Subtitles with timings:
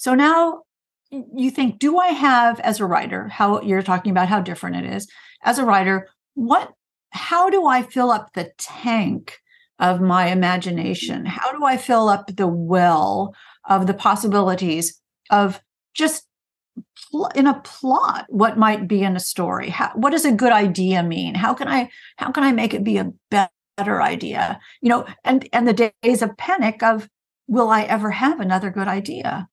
[0.00, 0.62] So now
[1.10, 4.94] you think, do I have as a writer, how you're talking about how different it
[4.94, 5.06] is
[5.44, 6.72] as a writer, what,
[7.10, 9.36] how do I fill up the tank
[9.78, 11.26] of my imagination?
[11.26, 13.34] How do I fill up the well
[13.68, 15.60] of the possibilities of
[15.92, 16.26] just
[17.34, 19.68] in a plot what might be in a story?
[19.68, 21.34] How, what does a good idea mean?
[21.34, 24.60] How can i how can i make it be a better idea?
[24.80, 27.06] You know and and the days of panic of
[27.48, 29.46] will i ever have another good idea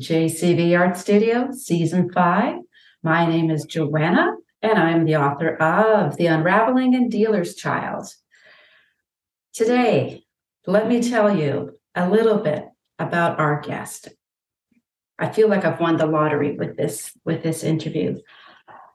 [0.00, 2.60] JCV Art Studio, Season 5.
[3.02, 8.06] My name is Joanna, and I'm the author of The Unraveling and Dealer's Child.
[9.52, 10.24] Today,
[10.66, 12.64] let me tell you a little bit
[12.98, 14.08] about our guest.
[15.18, 18.20] I feel like I've won the lottery with this with this interview.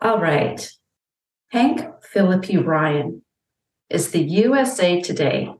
[0.02, 0.67] All right.
[1.50, 3.22] Hank Phillippi Ryan
[3.91, 5.53] is the USA Today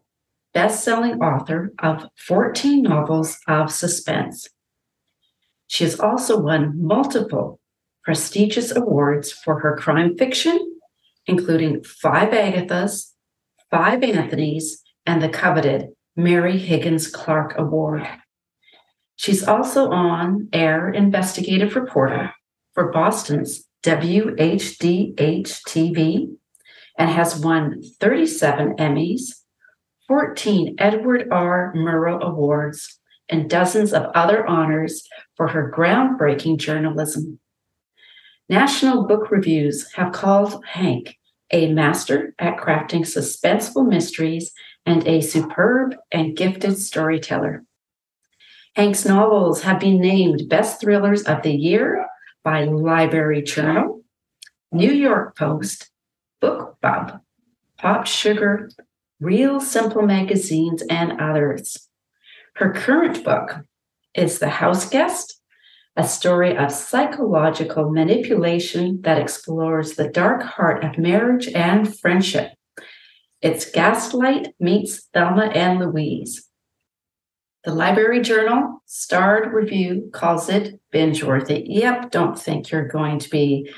[0.56, 4.48] best-selling author of 14 novels of suspense.
[5.68, 7.60] She has also won multiple
[8.04, 10.78] prestigious awards for her crime fiction,
[11.26, 13.12] including five Agathas,
[13.72, 18.08] five Anthonys, and the coveted Mary Higgins Clark Award.
[19.16, 22.34] She's also on air investigative reporter
[22.74, 26.36] for Boston's WHDH TV
[26.98, 29.22] and has won 37 Emmys
[30.08, 31.74] 14 Edward R.
[31.76, 33.00] Murrow Awards,
[33.30, 37.40] and dozens of other honors for her groundbreaking journalism.
[38.48, 41.18] National book reviews have called Hank
[41.52, 44.52] a master at crafting suspenseful mysteries
[44.86, 47.64] and a superb and gifted storyteller.
[48.76, 52.06] Hank's novels have been named Best Thrillers of the Year
[52.44, 54.04] by Library Journal,
[54.72, 55.90] New York Post,
[56.42, 57.22] BookBub,
[57.78, 58.70] Pop Sugar,
[59.20, 61.88] Real Simple magazines, and others.
[62.56, 63.66] Her current book
[64.14, 65.42] is The House Guest,
[65.98, 72.54] a story of psychological manipulation that explores the dark heart of marriage and friendship.
[73.42, 76.50] It's Gaslight meets Thelma and Louise.
[77.66, 81.66] The Library Journal Starred Review calls it binge worthy.
[81.68, 83.70] Yep, don't think you're going to be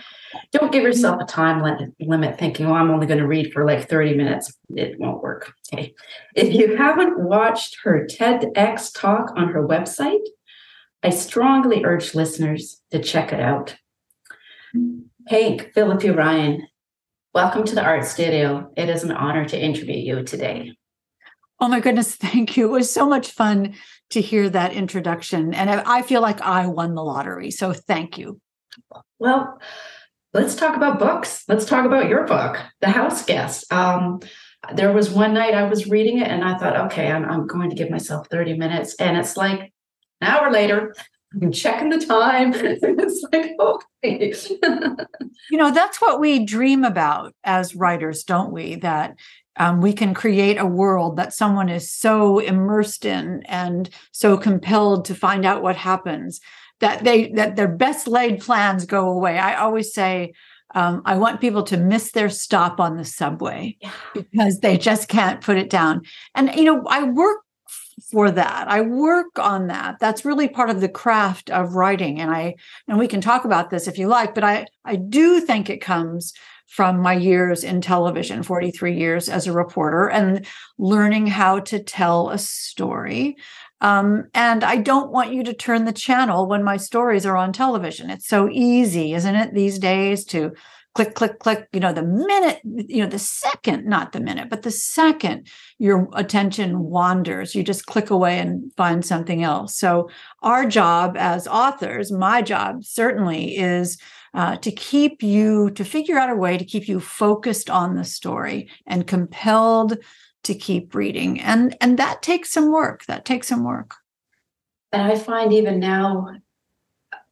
[0.52, 0.88] don't give mm-hmm.
[0.88, 1.62] yourself a time
[2.00, 4.54] limit thinking, oh, I'm only going to read for like 30 minutes.
[4.70, 5.54] It won't work.
[5.74, 5.94] Okay.
[6.36, 10.26] If you haven't watched her TEDx talk on her website,
[11.04, 13.76] I strongly urge listeners to check it out.
[14.76, 15.02] Mm-hmm.
[15.28, 16.68] Hank Phillippi Ryan,
[17.34, 18.72] welcome to the Art Studio.
[18.78, 20.78] It is an honor to interview you today.
[21.59, 22.68] Oh my goodness, thank you.
[22.68, 23.76] It was so much fun
[24.12, 25.54] to hear that introduction.
[25.54, 27.52] And I feel like I won the lottery.
[27.52, 28.40] So thank you.
[29.20, 29.59] Well,
[30.38, 31.44] let's talk about books.
[31.48, 33.72] Let's talk about your book, The House Guest.
[33.74, 34.20] Um,
[34.75, 37.72] there was one night I was reading it and I thought, okay, I'm, I'm going
[37.72, 38.96] to give myself 30 minutes.
[39.00, 39.74] And it's like
[40.22, 40.96] an hour later,
[41.41, 42.53] I'm checking the time.
[42.56, 44.34] it's like, okay.
[45.50, 48.76] you know, that's what we dream about as writers, don't we?
[48.76, 49.17] That
[49.58, 55.06] um, we can create a world that someone is so immersed in and so compelled
[55.06, 56.40] to find out what happens
[56.79, 59.38] that they that their best laid plans go away.
[59.38, 60.34] I always say
[60.76, 63.91] um, I want people to miss their stop on the subway yeah.
[64.14, 66.02] because they just can't put it down.
[66.35, 67.40] And you know, I work
[68.12, 68.68] for that.
[68.68, 69.97] I work on that.
[70.00, 72.20] That's really part of the craft of writing.
[72.20, 72.56] And I
[72.88, 75.82] and we can talk about this if you like, but I I do think it
[75.82, 76.34] comes
[76.68, 80.46] from my years in television, 43 years as a reporter, and
[80.78, 83.38] learning how to tell a story
[83.82, 87.53] Um, and I don't want you to turn the channel when my stories are on
[87.53, 88.09] television.
[88.09, 90.53] It's so easy, isn't it, these days to
[90.96, 91.68] click, click, click.
[91.74, 95.47] You know, the minute, you know, the second, not the minute, but the second
[95.78, 99.78] your attention wanders, you just click away and find something else.
[99.78, 100.09] So,
[100.41, 104.00] our job as authors, my job certainly is
[104.34, 108.03] uh, to keep you, to figure out a way to keep you focused on the
[108.03, 109.97] story and compelled
[110.47, 111.40] to keep reading.
[111.40, 113.05] And and that takes some work.
[113.05, 113.94] That takes some work.
[114.91, 116.29] And i find even now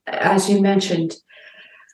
[0.07, 1.15] as you mentioned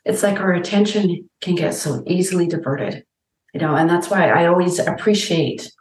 [0.03, 3.05] it's like our attention can get so easily diverted
[3.53, 5.71] you know and that's why i always appreciate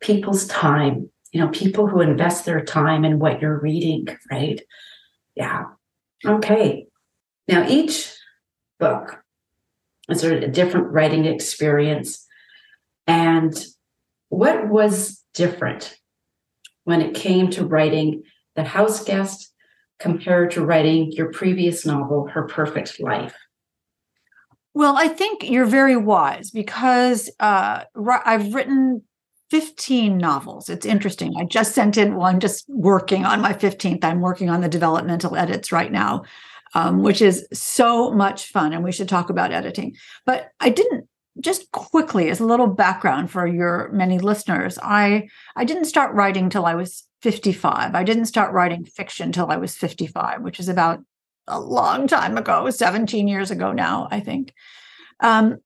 [0.00, 4.62] people's time you know people who invest their time in what you're reading right?
[5.34, 5.64] Yeah.
[6.24, 6.86] Okay.
[7.46, 8.10] Now each
[8.80, 9.22] book
[10.08, 12.26] is a different writing experience.
[13.06, 13.54] And
[14.28, 15.96] what was different
[16.84, 18.22] when it came to writing
[18.54, 19.52] The House Guest
[19.98, 23.34] compared to writing your previous novel, Her Perfect Life?
[24.74, 29.02] Well, I think you're very wise because uh, I've written
[29.50, 30.68] 15 novels.
[30.68, 31.34] It's interesting.
[31.38, 34.04] I just sent in, well, I'm just working on my 15th.
[34.04, 36.24] I'm working on the developmental edits right now,
[36.74, 38.72] um, which is so much fun.
[38.72, 39.96] And we should talk about editing.
[40.26, 41.08] But I didn't
[41.40, 46.48] just quickly as a little background for your many listeners i i didn't start writing
[46.48, 50.68] till i was 55 i didn't start writing fiction till i was 55 which is
[50.68, 51.00] about
[51.48, 54.52] a long time ago 17 years ago now i think.
[55.20, 55.58] Um,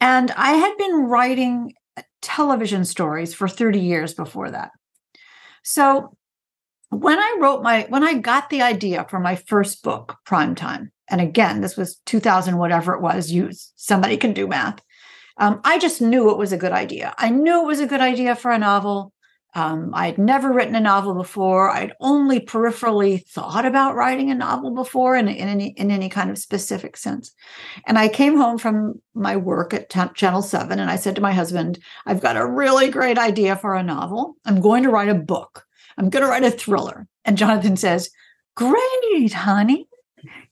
[0.00, 1.74] and i had been writing
[2.22, 4.70] television stories for 30 years before that.
[5.62, 6.16] So
[6.90, 10.90] when i wrote my when i got the idea for my first book prime time
[11.10, 14.80] and again this was 2000 whatever it was you somebody can do math
[15.38, 17.14] um, I just knew it was a good idea.
[17.18, 19.12] I knew it was a good idea for a novel.
[19.54, 21.70] Um, I had never written a novel before.
[21.70, 26.30] I'd only peripherally thought about writing a novel before in, in, any, in any kind
[26.30, 27.32] of specific sense.
[27.86, 31.22] And I came home from my work at T- Channel 7 and I said to
[31.22, 34.36] my husband, I've got a really great idea for a novel.
[34.44, 35.64] I'm going to write a book.
[35.96, 37.08] I'm going to write a thriller.
[37.24, 38.10] And Jonathan says,
[38.54, 39.88] Great, honey.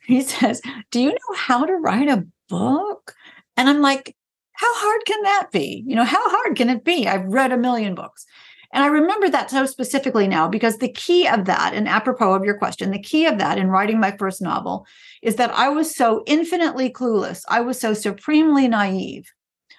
[0.06, 3.14] He says, Do you know how to write a book?
[3.56, 4.15] And I'm like,
[4.56, 5.84] how hard can that be?
[5.86, 7.06] You know, how hard can it be?
[7.06, 8.24] I've read a million books.
[8.72, 12.44] And I remember that so specifically now because the key of that, and apropos of
[12.44, 14.86] your question, the key of that in writing my first novel
[15.22, 17.42] is that I was so infinitely clueless.
[17.48, 19.32] I was so supremely naive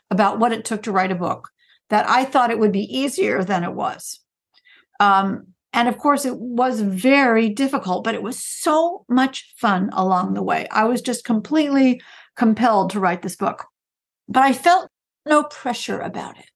[0.10, 1.50] about what it took to write a book
[1.90, 4.20] that I thought it would be easier than it was.
[5.00, 10.34] Um, and of course, it was very difficult, but it was so much fun along
[10.34, 10.68] the way.
[10.72, 12.02] I was just completely
[12.36, 13.66] compelled to write this book.
[14.28, 14.90] But I felt
[15.26, 16.50] no pressure about it.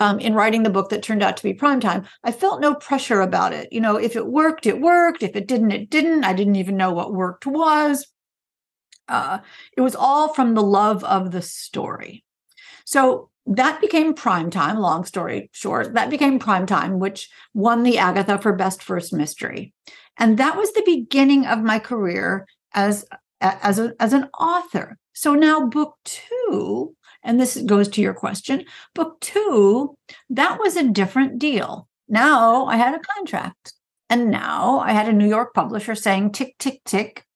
[0.00, 3.20] Um, in writing the book that turned out to be primetime, I felt no pressure
[3.20, 3.72] about it.
[3.72, 5.24] You know, if it worked, it worked.
[5.24, 6.24] If it didn't, it didn't.
[6.24, 8.06] I didn't even know what worked was.
[9.08, 9.38] Uh,
[9.76, 12.24] it was all from the love of the story.
[12.84, 18.52] So that became primetime, long story short, that became primetime, which won the Agatha for
[18.52, 19.72] Best First Mystery.
[20.18, 23.06] And that was the beginning of my career as,
[23.40, 24.98] as, a, as an author.
[25.12, 26.94] So now book two
[27.28, 28.64] and this goes to your question.
[28.94, 29.94] Book two,
[30.30, 31.86] that was a different deal.
[32.08, 33.74] Now I had a contract.
[34.10, 37.26] And now I had a New York publisher saying, tick, tick, tick,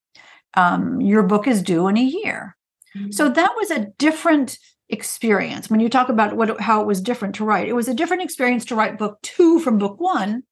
[0.54, 2.56] um, your book is due in a year.
[2.96, 3.10] Mm-hmm.
[3.10, 5.68] So that was a different experience.
[5.68, 8.22] When you talk about what how it was different to write, it was a different
[8.22, 10.44] experience to write book two from book one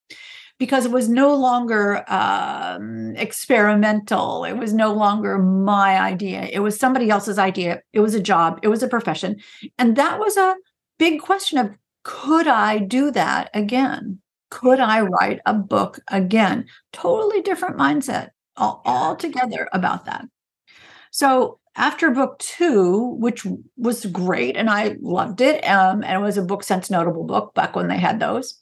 [0.60, 4.44] because it was no longer um, experimental.
[4.44, 6.42] It was no longer my idea.
[6.52, 7.80] It was somebody else's idea.
[7.94, 8.60] It was a job.
[8.62, 9.40] It was a profession.
[9.78, 10.56] And that was a
[10.98, 11.70] big question of
[12.04, 14.20] could I do that again?
[14.50, 16.66] Could I write a book again?
[16.92, 20.26] Totally different mindset all, altogether about that.
[21.10, 23.46] So after book two, which
[23.78, 27.54] was great and I loved it, um, and it was a book sense notable book
[27.54, 28.59] back when they had those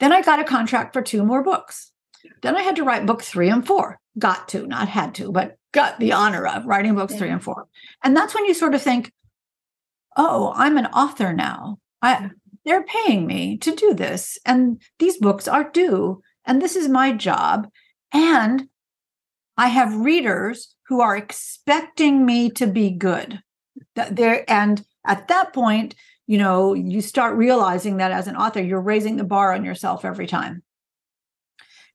[0.00, 1.92] then I got a contract for two more books.
[2.42, 3.98] Then I had to write book three and four.
[4.18, 7.18] Got to, not had to, but got the honor of writing books yeah.
[7.18, 7.68] three and four.
[8.02, 9.12] And that's when you sort of think,
[10.16, 11.78] oh, I'm an author now.
[12.02, 12.30] I
[12.64, 14.38] they're paying me to do this.
[14.44, 16.22] And these books are due.
[16.44, 17.68] And this is my job.
[18.12, 18.68] And
[19.56, 23.40] I have readers who are expecting me to be good.
[23.94, 25.94] There and at that point,
[26.30, 30.04] you know, you start realizing that as an author, you're raising the bar on yourself
[30.04, 30.62] every time.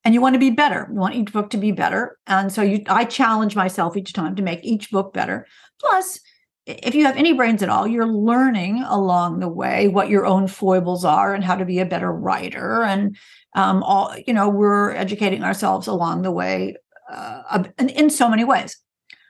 [0.03, 0.89] And you want to be better.
[0.91, 2.17] You want each book to be better.
[2.27, 5.47] And so you I challenge myself each time to make each book better.
[5.79, 6.19] Plus,
[6.65, 10.49] if you have any brains at all, you're learning along the way what your own
[10.49, 12.83] foibles are and how to be a better writer.
[12.83, 13.15] And
[13.55, 16.75] um, all you know, we're educating ourselves along the way
[17.09, 18.75] uh, in, in so many ways.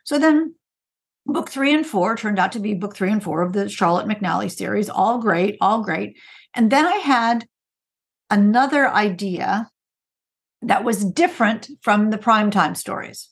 [0.03, 0.55] So then,
[1.25, 4.07] book three and four turned out to be book three and four of the Charlotte
[4.07, 4.89] McNally series.
[4.89, 6.17] All great, all great.
[6.53, 7.47] And then I had
[8.29, 9.69] another idea
[10.61, 13.29] that was different from the primetime stories.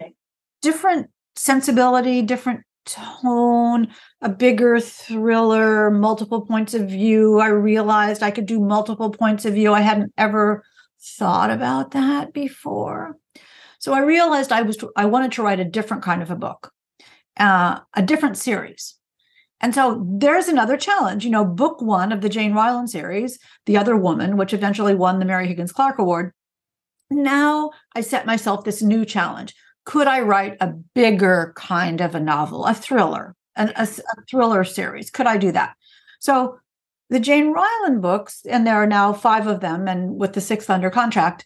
[0.00, 0.14] Okay.
[0.60, 3.88] Different sensibility, different tone,
[4.20, 7.38] a bigger thriller, multiple points of view.
[7.38, 9.72] I realized I could do multiple points of view.
[9.72, 10.64] I hadn't ever
[11.00, 13.16] thought about that before.
[13.78, 16.72] So I realized I was I wanted to write a different kind of a book,
[17.38, 18.96] uh, a different series.
[19.60, 21.24] And so there's another challenge.
[21.24, 25.18] You know, book one of the Jane Ryland series, The Other Woman, which eventually won
[25.18, 26.32] the Mary Higgins Clark Award.
[27.10, 32.20] Now I set myself this new challenge could I write a bigger kind of a
[32.20, 35.10] novel, a thriller, an, a, a thriller series?
[35.10, 35.74] Could I do that?
[36.20, 36.58] So
[37.10, 40.70] the Jane Ryland books, and there are now five of them, and with the sixth
[40.70, 41.44] under contract,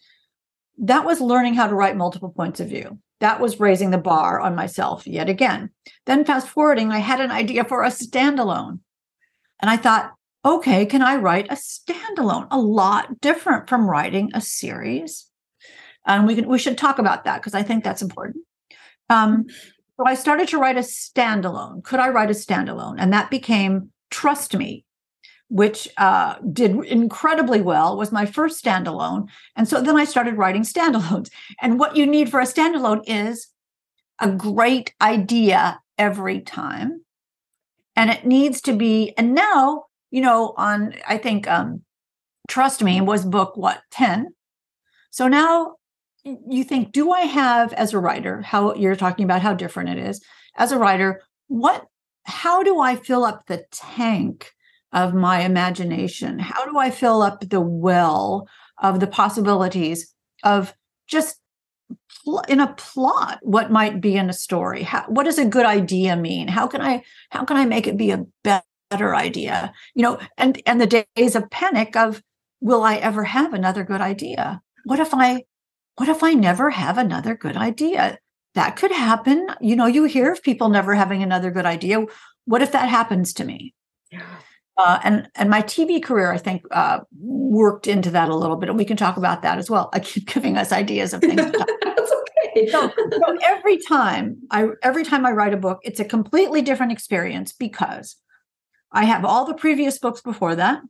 [0.78, 2.98] that was learning how to write multiple points of view.
[3.20, 5.70] That was raising the bar on myself yet again.
[6.04, 8.80] Then, fast forwarding, I had an idea for a standalone.
[9.60, 10.12] And I thought,
[10.44, 12.46] okay, can I write a standalone?
[12.50, 15.30] A lot different from writing a series
[16.06, 18.44] and we can we should talk about that because I think that's important.
[19.10, 19.46] Um,
[19.96, 21.82] so I started to write a standalone.
[21.82, 22.96] Could I write a standalone?
[22.98, 24.84] And that became Trust Me,
[25.48, 27.96] which uh, did incredibly well.
[27.96, 31.30] Was my first standalone, and so then I started writing standalones.
[31.60, 33.48] And what you need for a standalone is
[34.20, 37.02] a great idea every time,
[37.94, 39.14] and it needs to be.
[39.16, 41.82] And now you know, on I think um,
[42.48, 44.28] Trust Me was book what ten.
[45.10, 45.76] So now
[46.24, 49.98] you think, do I have as a writer, how you're talking about how different it
[49.98, 50.20] is,
[50.56, 51.86] as a writer, what,
[52.24, 54.52] how do I fill up the tank
[54.92, 56.38] of my imagination?
[56.38, 60.74] How do I fill up the well of the possibilities of
[61.06, 61.40] just
[62.48, 66.16] in a plot what might be in a story how, what does a good idea
[66.16, 67.00] mean how can i
[67.30, 71.36] how can i make it be a better idea you know and and the days
[71.36, 72.20] of panic of
[72.60, 75.40] will i ever have another good idea what if i
[75.96, 78.18] what if I never have another good idea?
[78.54, 79.48] That could happen.
[79.60, 82.04] You know, you hear of people never having another good idea.
[82.44, 83.74] What if that happens to me?
[84.10, 84.22] Yeah.
[84.78, 88.68] Uh, and and my TV career, I think, uh, worked into that a little bit,
[88.68, 89.88] and we can talk about that as well.
[89.92, 91.36] I keep giving us ideas of things.
[91.82, 92.68] That's okay.
[92.68, 96.92] So, so every time I every time I write a book, it's a completely different
[96.92, 98.16] experience because
[98.92, 100.82] I have all the previous books before that.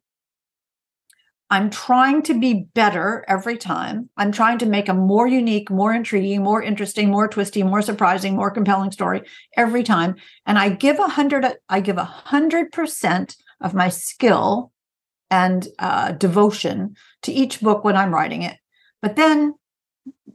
[1.48, 4.10] I'm trying to be better every time.
[4.16, 8.34] I'm trying to make a more unique, more intriguing, more interesting, more twisty, more surprising,
[8.34, 9.22] more compelling story
[9.56, 10.16] every time.
[10.44, 14.72] And I give a hundred, I give a hundred percent of my skill
[15.30, 18.56] and uh, devotion to each book when I'm writing it.
[19.02, 19.54] But then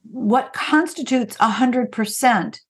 [0.04, 2.62] what constitutes a hundred percent,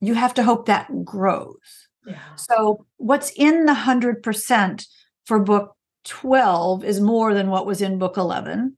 [0.00, 1.88] you have to hope that grows.
[2.06, 2.18] Yeah.
[2.36, 4.86] So what's in the hundred percent
[5.26, 8.76] for book 12 is more than what was in book 11.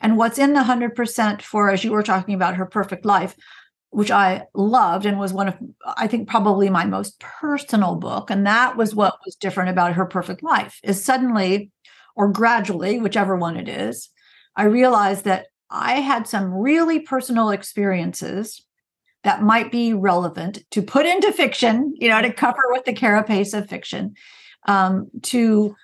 [0.00, 3.34] And what's in the 100% for, as you were talking about, her perfect life,
[3.94, 5.56] which I loved and was one of,
[5.96, 8.28] I think, probably my most personal book.
[8.28, 11.70] And that was what was different about her perfect life is suddenly
[12.16, 14.10] or gradually, whichever one it is,
[14.56, 18.64] I realized that I had some really personal experiences
[19.22, 23.54] that might be relevant to put into fiction, you know, to cover with the carapace
[23.54, 24.14] of fiction,
[24.66, 25.74] um, to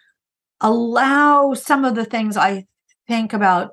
[0.60, 2.66] allow some of the things I
[3.06, 3.70] think about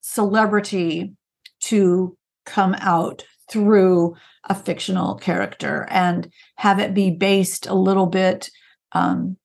[0.00, 1.12] celebrity
[1.60, 2.16] to
[2.46, 8.50] come out through a fictional character and have it be based a little bit
[8.92, 9.36] um,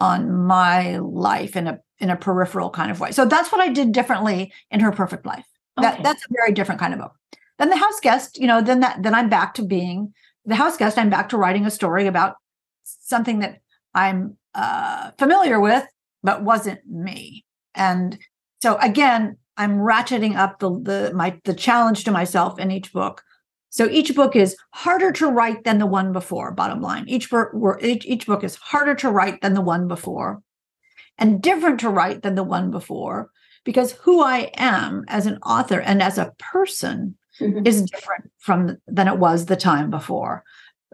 [0.00, 3.12] on my life in a in a peripheral kind of way.
[3.12, 5.46] So that's what I did differently in her perfect life.
[5.78, 5.88] Okay.
[5.88, 7.12] That that's a very different kind of book.
[7.58, 10.14] Then the house guest, you know, then that then I'm back to being
[10.46, 10.98] the house guest.
[10.98, 12.36] I'm back to writing a story about
[12.84, 13.60] something that
[13.94, 15.84] I'm uh, familiar with
[16.22, 17.44] but wasn't me.
[17.74, 18.18] And
[18.62, 23.22] so again, I'm ratcheting up the the my the challenge to myself in each book.
[23.70, 26.50] So each book is harder to write than the one before.
[26.50, 27.50] Bottom line, each book
[27.80, 30.42] each, each book is harder to write than the one before,
[31.16, 33.30] and different to write than the one before
[33.64, 37.66] because who I am as an author and as a person mm-hmm.
[37.66, 40.44] is different from than it was the time before.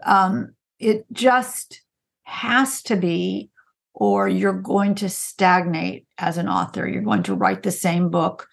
[0.03, 1.81] Um, it just
[2.23, 3.49] has to be
[3.93, 6.87] or you're going to stagnate as an author.
[6.87, 8.47] You're going to write the same book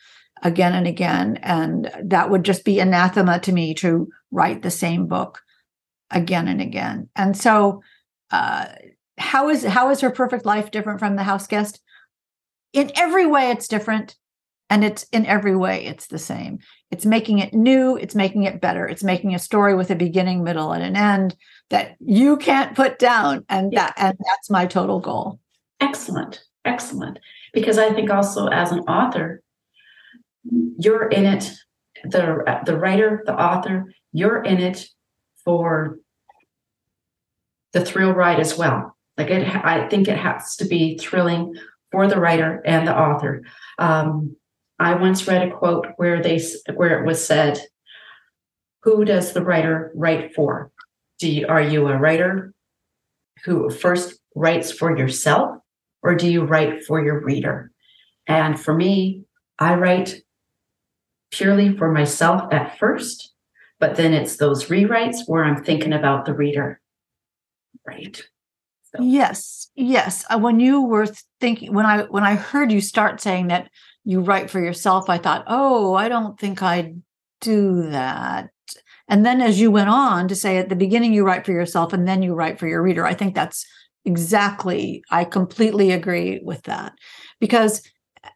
[0.45, 1.39] again and again.
[1.43, 5.41] And that would just be anathema to me to write the same book
[6.11, 7.09] again and again.
[7.17, 7.83] And so
[8.31, 8.67] uh,
[9.19, 11.81] how is how is her perfect life different from the house guest?
[12.73, 14.17] In every way, it's different,
[14.69, 16.59] and it's in every way it's the same.
[16.91, 17.97] It's making it new.
[17.97, 18.87] It's making it better.
[18.87, 21.37] It's making a story with a beginning, middle, and an end
[21.71, 23.87] that you can't put down, and yeah.
[23.87, 25.39] that and that's my total goal.
[25.81, 27.19] Excellent, excellent.
[27.53, 29.44] Because I think also as an author,
[30.79, 31.51] you're in it.
[32.05, 34.89] the The writer, the author, you're in it
[35.45, 35.99] for
[37.73, 38.97] the thrill ride as well.
[39.17, 41.55] Like it, I think it has to be thrilling
[41.91, 43.43] for the writer and the author.
[43.79, 44.37] Um,
[44.79, 46.41] I once read a quote where they
[46.75, 47.61] where it was said,
[48.83, 50.73] "Who does the writer write for?
[51.21, 52.53] Do you, are you a writer
[53.45, 55.59] who first writes for yourself,
[56.03, 57.71] or do you write for your reader?"
[58.27, 59.25] And for me,
[59.61, 60.24] I write
[61.37, 63.33] purely for myself at first,
[63.81, 66.81] but then it's those rewrites where I'm thinking about the reader.
[67.87, 68.23] Right.
[68.85, 69.03] So.
[69.03, 70.25] Yes, yes.
[70.31, 71.07] Uh, when you were
[71.41, 73.71] thinking, when I when I heard you start saying that
[74.05, 77.03] you write for yourself, I thought, oh, I don't think I'd
[77.41, 78.51] do that.
[79.09, 81.93] And then as you went on to say at the beginning you write for yourself
[81.93, 83.67] and then you write for your reader, I think that's
[84.05, 85.03] exactly.
[85.11, 86.95] I completely agree with that
[87.41, 87.83] because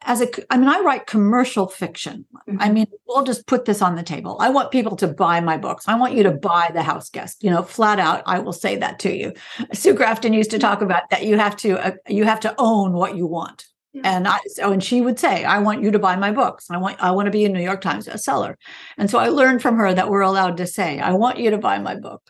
[0.02, 2.24] as a i mean i write commercial fiction.
[2.48, 2.60] Mm-hmm.
[2.60, 4.36] i mean we'll just put this on the table.
[4.40, 5.88] I want people to buy my books.
[5.88, 7.42] I want you to buy the house guest.
[7.42, 9.32] You know flat out i will say that to you.
[9.72, 12.92] Sue grafton used to talk about that you have to uh, you have to own
[12.92, 13.66] what you want.
[13.94, 14.02] Yeah.
[14.04, 16.70] and i so and she would say i want you to buy my books.
[16.70, 18.54] I want i want to be a new york times bestseller.
[18.96, 21.58] And so i learned from her that we're allowed to say i want you to
[21.58, 22.22] buy my book.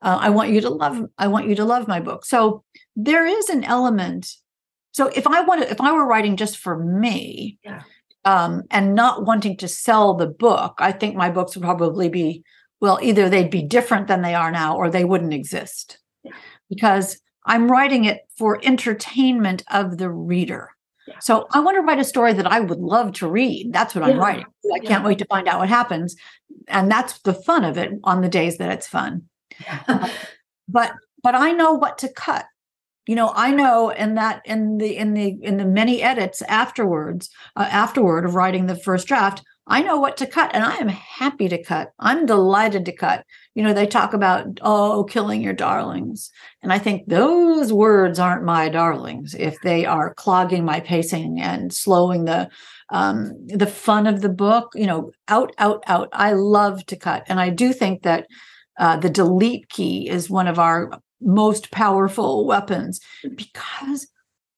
[0.00, 2.24] Uh, i want you to love i want you to love my book.
[2.24, 2.64] So
[2.96, 4.36] there is an element
[4.92, 7.82] so if I wanted, if I were writing just for me, yeah.
[8.24, 12.44] um, and not wanting to sell the book, I think my books would probably be
[12.80, 16.32] well, either they'd be different than they are now, or they wouldn't exist, yeah.
[16.68, 20.70] because I'm writing it for entertainment of the reader.
[21.06, 21.14] Yeah.
[21.20, 23.72] So I want to write a story that I would love to read.
[23.72, 24.46] That's what I'm writing.
[24.74, 26.16] I can't wait to find out what happens,
[26.68, 29.28] and that's the fun of it on the days that it's fun.
[30.68, 32.46] but but I know what to cut
[33.06, 37.30] you know i know in that in the in the in the many edits afterwards
[37.56, 40.88] uh, afterward of writing the first draft i know what to cut and i am
[41.22, 41.92] happy to cut.
[42.00, 43.24] I'm delighted to cut.
[43.54, 46.30] You know they talk about oh killing your darlings.
[46.62, 51.72] And i think those words aren't my darlings if they are clogging my pacing and
[51.72, 52.50] slowing the
[52.90, 54.72] um the fun of the book.
[54.74, 56.08] You know out out out.
[56.12, 57.24] I love to cut.
[57.28, 58.26] And i do think that
[58.80, 60.90] uh, the delete key is one of our
[61.22, 63.00] most powerful weapons.
[63.34, 64.08] Because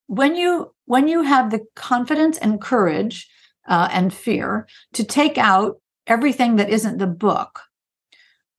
[0.07, 3.29] when you when you have the confidence and courage
[3.67, 7.61] uh, and fear to take out everything that isn't the book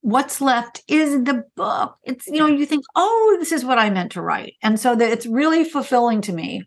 [0.06, 1.98] what's left is the book.
[2.04, 4.54] It's you know you think oh this is what i meant to write.
[4.62, 6.64] And so that it's really fulfilling to me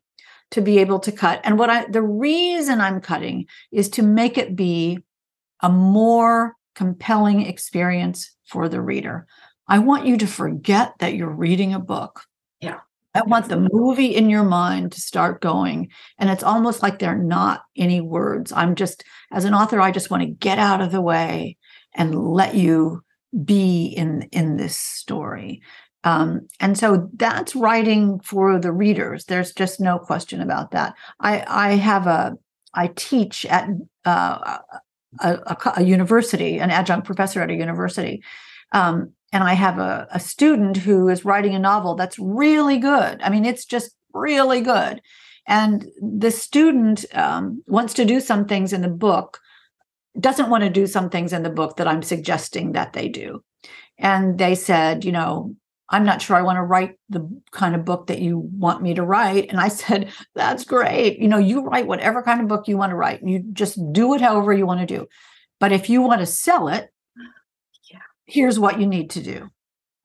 [0.50, 1.40] to be able to cut.
[1.44, 4.98] And what i the reason i'm cutting is to make it be
[5.60, 9.28] a more compelling experience for the reader
[9.68, 12.22] I want you to forget that you're reading a book.
[12.60, 12.80] Yeah.
[13.14, 15.90] I want the movie in your mind to start going.
[16.18, 18.52] And it's almost like they're not any words.
[18.52, 21.56] I'm just, as an author, I just want to get out of the way
[21.94, 23.02] and let you
[23.44, 25.62] be in in this story.
[26.04, 29.24] Um, and so that's writing for the readers.
[29.24, 30.94] There's just no question about that.
[31.20, 32.38] I I have a
[32.74, 33.68] I teach at
[34.04, 34.58] uh,
[35.20, 38.22] a, a, a, university, an adjunct professor at a university,
[38.72, 43.20] um, and I have a, a student who is writing a novel that's really good.
[43.22, 45.02] I mean, it's just really good.
[45.46, 49.40] And the student um, wants to do some things in the book,
[50.18, 53.42] doesn't want to do some things in the book that I'm suggesting that they do.
[53.98, 55.54] And they said, you know,
[55.90, 58.94] I'm not sure I want to write the kind of book that you want me
[58.94, 59.48] to write.
[59.50, 61.18] And I said, that's great.
[61.18, 63.20] You know, you write whatever kind of book you want to write.
[63.22, 65.06] You just do it however you want to do.
[65.60, 66.90] But if you want to sell it,
[68.28, 69.50] here's what you need to do.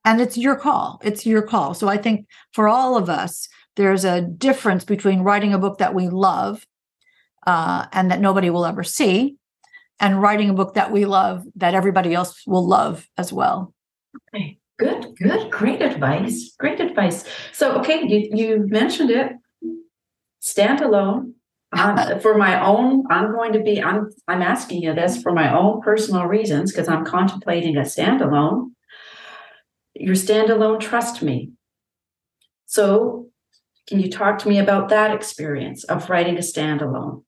[0.05, 0.99] And it's your call.
[1.03, 1.73] It's your call.
[1.73, 5.93] So I think for all of us, there's a difference between writing a book that
[5.93, 6.65] we love
[7.45, 9.35] uh, and that nobody will ever see,
[9.99, 13.73] and writing a book that we love that everybody else will love as well.
[14.33, 16.53] Okay, good, good, great advice.
[16.57, 17.25] Great advice.
[17.51, 19.33] So, okay, you you mentioned it.
[20.39, 21.32] Stand alone
[22.21, 25.81] for my own i'm going to be i'm i'm asking you this for my own
[25.81, 28.71] personal reasons because i'm contemplating a standalone.
[29.95, 31.51] Your standalone trust me.
[32.65, 33.27] So
[33.87, 37.23] can you talk to me about that experience of writing a standalone?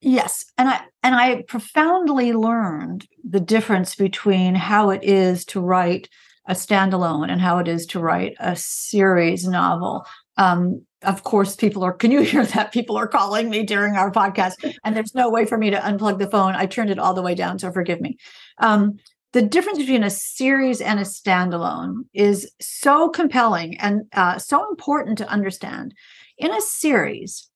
[0.00, 6.08] Yes and i and i profoundly learned the difference between how it is to write
[6.46, 10.04] a standalone and how it is to write a series novel.
[10.36, 12.72] Um, of course, people are, can you hear that?
[12.72, 16.18] People are calling me during our podcast, and there's no way for me to unplug
[16.18, 16.54] the phone.
[16.54, 18.16] I turned it all the way down, so forgive me.
[18.58, 18.98] Um,
[19.32, 25.18] the difference between a series and a standalone is so compelling and uh, so important
[25.18, 25.94] to understand.
[26.36, 27.48] In a series,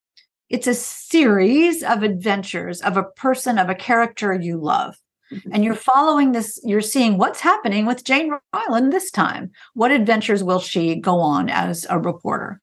[0.49, 4.95] it's a series of adventures of a person, of a character you love.
[5.33, 5.51] Mm-hmm.
[5.53, 9.51] And you're following this, you're seeing what's happening with Jane Ryland this time.
[9.73, 12.61] What adventures will she go on as a reporter?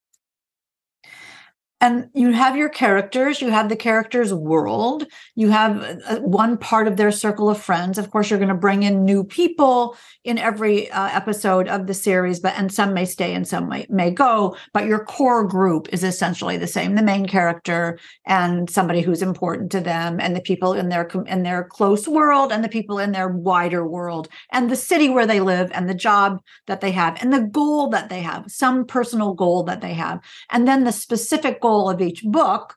[1.82, 6.88] And you have your characters you have the characters world you have uh, one part
[6.88, 7.98] of their circle of friends.
[7.98, 11.94] Of course you're going to bring in new people in every uh, episode of the
[11.94, 15.88] series but and some may stay and some may, may go but your core group
[15.92, 20.42] is essentially the same the main character and somebody who's important to them and the
[20.42, 24.70] people in their in their close world and the people in their wider world and
[24.70, 28.10] the city where they live and the job that they have and the goal that
[28.10, 30.20] they have some personal goal that they have.
[30.50, 32.76] And then the specific goal of each book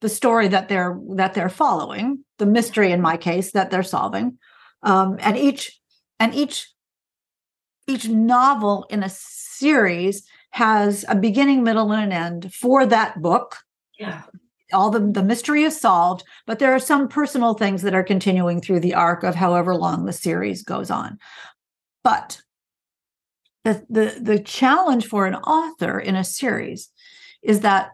[0.00, 4.36] the story that they're that they're following the mystery in my case that they're solving
[4.82, 5.80] um, and each
[6.18, 6.68] and each
[7.86, 13.58] each novel in a series has a beginning middle and an end for that book.
[13.98, 14.22] Yeah.
[14.72, 18.60] All the, the mystery is solved but there are some personal things that are continuing
[18.60, 21.18] through the arc of however long the series goes on.
[22.02, 22.40] But
[23.64, 26.88] the the, the challenge for an author in a series
[27.42, 27.90] is that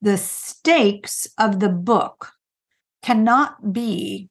[0.00, 2.32] the stakes of the book
[3.02, 4.28] cannot be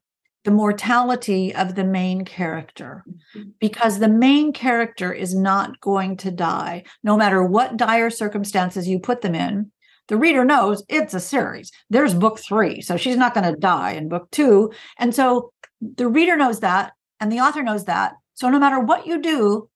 [0.47, 3.03] the mortality of the main character.
[3.35, 3.49] Mm-hmm.
[3.59, 8.97] because the main character is not going to die no matter what dire circumstances you
[8.97, 9.69] put them in.
[10.07, 11.69] The reader knows it's a series.
[11.89, 16.07] There's book 3 so she's not going to die in book 2 and so the
[16.07, 18.13] reader knows that and the author knows that.
[18.35, 19.69] So no matter what you do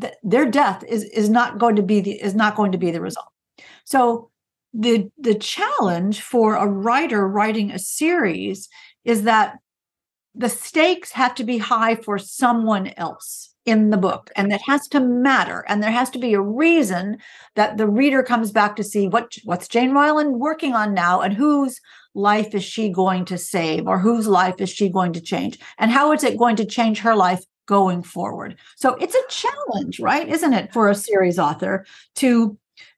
[0.00, 2.90] th- their death is is not going to be the is not going to be
[2.90, 3.30] the result.
[3.84, 4.30] So
[4.74, 8.68] the the challenge for a writer writing a series
[9.04, 9.58] is that
[10.38, 14.88] the stakes have to be high for someone else in the book and it has
[14.88, 17.18] to matter and there has to be a reason
[17.54, 21.34] that the reader comes back to see what what's Jane Ryland working on now and
[21.34, 21.78] whose
[22.14, 25.90] life is she going to save or whose life is she going to change and
[25.90, 30.28] how is it going to change her life going forward so it's a challenge right
[30.28, 32.56] isn't it for a series author to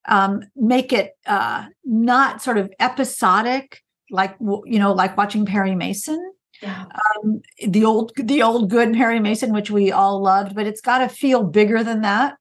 [0.09, 6.33] um, make it uh, not sort of episodic, like you know, like watching Perry Mason.
[6.63, 6.85] Yeah.
[7.25, 10.99] Um, the old, the old good Perry Mason, which we all loved, but it's got
[10.99, 12.37] to feel bigger than that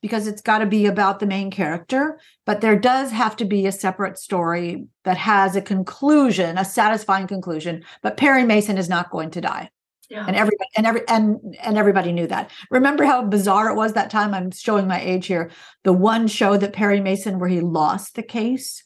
[0.00, 2.20] because it's got to be about the main character.
[2.46, 7.26] But there does have to be a separate story that has a conclusion, a satisfying
[7.26, 7.84] conclusion.
[8.02, 9.70] But Perry Mason is not going to die.
[10.08, 10.24] Yeah.
[10.26, 12.50] And everybody and every and and everybody knew that.
[12.70, 14.32] Remember how bizarre it was that time?
[14.32, 15.50] I'm showing my age here.
[15.84, 18.82] The one show that Perry Mason where he lost the case.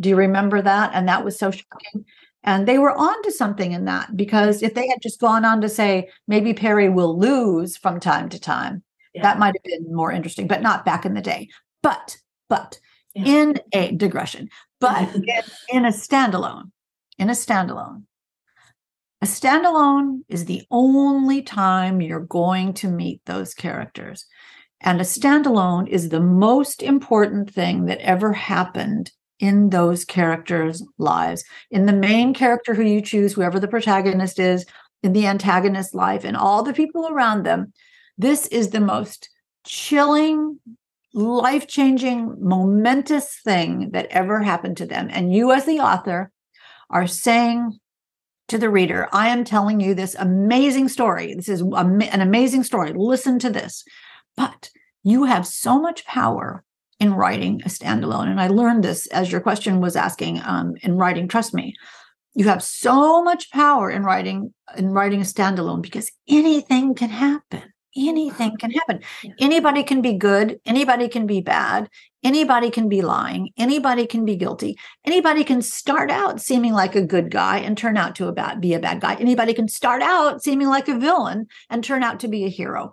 [0.00, 0.92] Do you remember that?
[0.94, 2.06] And that was so shocking.
[2.44, 5.60] And they were on to something in that because if they had just gone on
[5.60, 8.82] to say maybe Perry will lose from time to time,
[9.14, 9.22] yeah.
[9.22, 11.48] that might have been more interesting, but not back in the day.
[11.82, 12.16] But
[12.48, 12.80] but
[13.14, 13.24] yeah.
[13.24, 14.50] in a digression,
[14.80, 15.24] but in,
[15.68, 16.70] in a standalone,
[17.18, 18.04] in a standalone,
[19.22, 24.26] a standalone is the only time you're going to meet those characters.
[24.80, 31.44] And a standalone is the most important thing that ever happened in those characters' lives.
[31.70, 34.64] In the main character who you choose, whoever the protagonist is,
[35.02, 37.72] in the antagonist's life, and all the people around them,
[38.16, 39.28] this is the most
[39.66, 40.60] chilling,
[41.12, 45.08] life changing, momentous thing that ever happened to them.
[45.10, 46.30] And you, as the author,
[46.88, 47.80] are saying
[48.46, 51.34] to the reader, I am telling you this amazing story.
[51.34, 52.92] This is an amazing story.
[52.94, 53.84] Listen to this.
[54.36, 54.70] But
[55.02, 56.62] you have so much power
[57.02, 58.28] in writing a standalone.
[58.28, 61.74] And I learned this as your question was asking um, in writing Trust Me.
[62.34, 67.62] You have so much power in writing in writing a standalone because anything can happen
[67.96, 69.00] anything can happen.
[69.38, 71.88] Anybody can be good, anybody can be bad,
[72.22, 74.76] anybody can be lying, anybody can be guilty.
[75.04, 78.60] Anybody can start out seeming like a good guy and turn out to a bad,
[78.60, 79.14] be a bad guy.
[79.14, 82.92] Anybody can start out seeming like a villain and turn out to be a hero.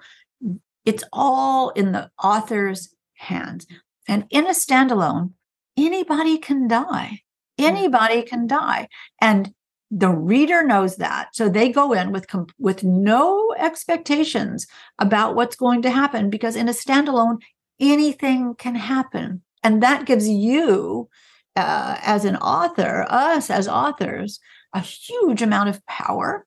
[0.86, 3.67] It's all in the author's hands.
[4.10, 5.34] And in a standalone,
[5.78, 7.22] anybody can die.
[7.60, 8.88] Anybody can die.
[9.22, 9.54] And
[9.91, 12.28] the reader knows that so they go in with
[12.60, 14.67] with no expectations
[15.00, 17.38] about what's going to happen because in a standalone
[17.80, 21.10] anything can happen and that gives you
[21.56, 24.39] uh, as an author us as authors
[24.74, 26.45] a huge amount of power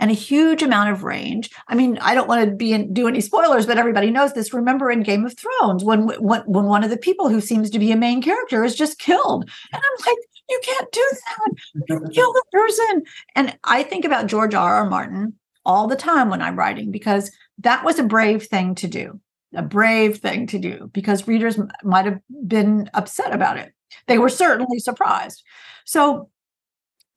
[0.00, 1.50] and a huge amount of range.
[1.68, 4.52] I mean, I don't want to be in, do any spoilers, but everybody knows this.
[4.52, 7.78] Remember in Game of Thrones when, when when one of the people who seems to
[7.78, 11.52] be a main character is just killed, and I'm like, you can't do that.
[11.88, 13.02] You kill the person.
[13.36, 14.76] And I think about George R.
[14.76, 14.90] R.
[14.90, 15.34] Martin
[15.64, 19.20] all the time when I'm writing because that was a brave thing to do,
[19.54, 23.72] a brave thing to do because readers might have been upset about it.
[24.06, 25.42] They were certainly surprised.
[25.84, 26.30] So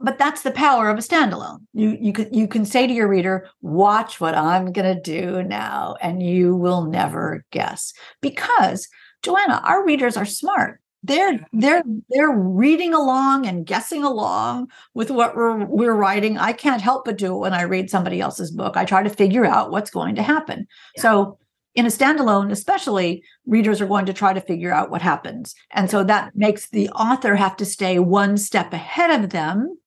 [0.04, 1.62] but that's the power of a standalone.
[1.74, 5.42] You you can you can say to your reader, "Watch what I'm going to do
[5.44, 8.88] now," and you will never guess because
[9.24, 10.82] Joanna, our readers are smart.
[11.04, 16.38] They're they're they're reading along and guessing along with what we're we're writing.
[16.38, 18.76] I can't help but do it when I read somebody else's book.
[18.76, 20.68] I try to figure out what's going to happen.
[20.98, 21.02] Yeah.
[21.02, 21.39] So
[21.76, 25.56] in a standalone, especially, readers are going to try to figure out what happens.
[25.72, 29.78] And so that makes the author have to stay one step ahead of them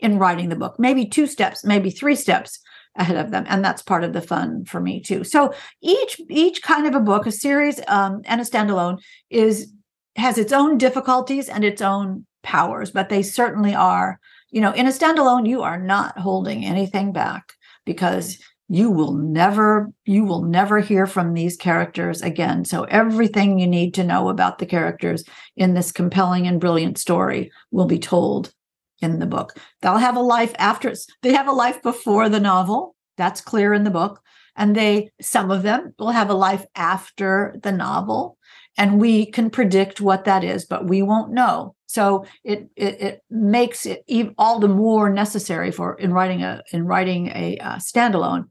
[0.00, 2.60] in writing the book, maybe two steps, maybe three steps
[2.96, 3.44] ahead of them.
[3.48, 5.24] And that's part of the fun for me too.
[5.24, 9.72] So each each kind of a book a series um, and a standalone is
[10.16, 14.18] has its own difficulties and its own powers but they certainly are
[14.50, 17.52] you know in a standalone you are not holding anything back
[17.84, 22.64] because you will never you will never hear from these characters again.
[22.64, 25.24] So everything you need to know about the characters
[25.56, 28.52] in this compelling and brilliant story will be told
[29.00, 29.56] in the book.
[29.80, 32.94] They'll have a life after they have a life before the novel.
[33.16, 34.20] That's clear in the book.
[34.56, 38.38] And they, some of them will have a life after the novel.
[38.76, 41.74] And we can predict what that is, but we won't know.
[41.86, 44.04] So it it, it makes it
[44.36, 48.48] all the more necessary for in writing a in writing a uh, standalone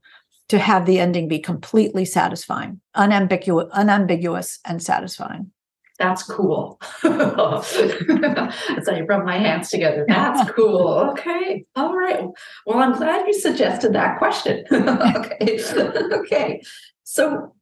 [0.48, 5.52] to have the ending be completely satisfying, unambiguous, unambiguous, and satisfying
[5.98, 6.80] that's cool.
[7.00, 10.04] so you rub my hands together.
[10.06, 11.10] That's cool.
[11.10, 11.66] Okay.
[11.74, 12.24] All right.
[12.66, 14.64] Well, I'm glad you suggested that question.
[14.72, 15.60] okay.
[16.12, 16.62] okay.
[17.02, 17.54] So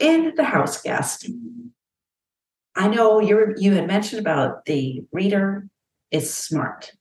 [0.00, 1.30] in the house guest,
[2.74, 5.68] I know you you had mentioned about the reader
[6.10, 6.92] is smart.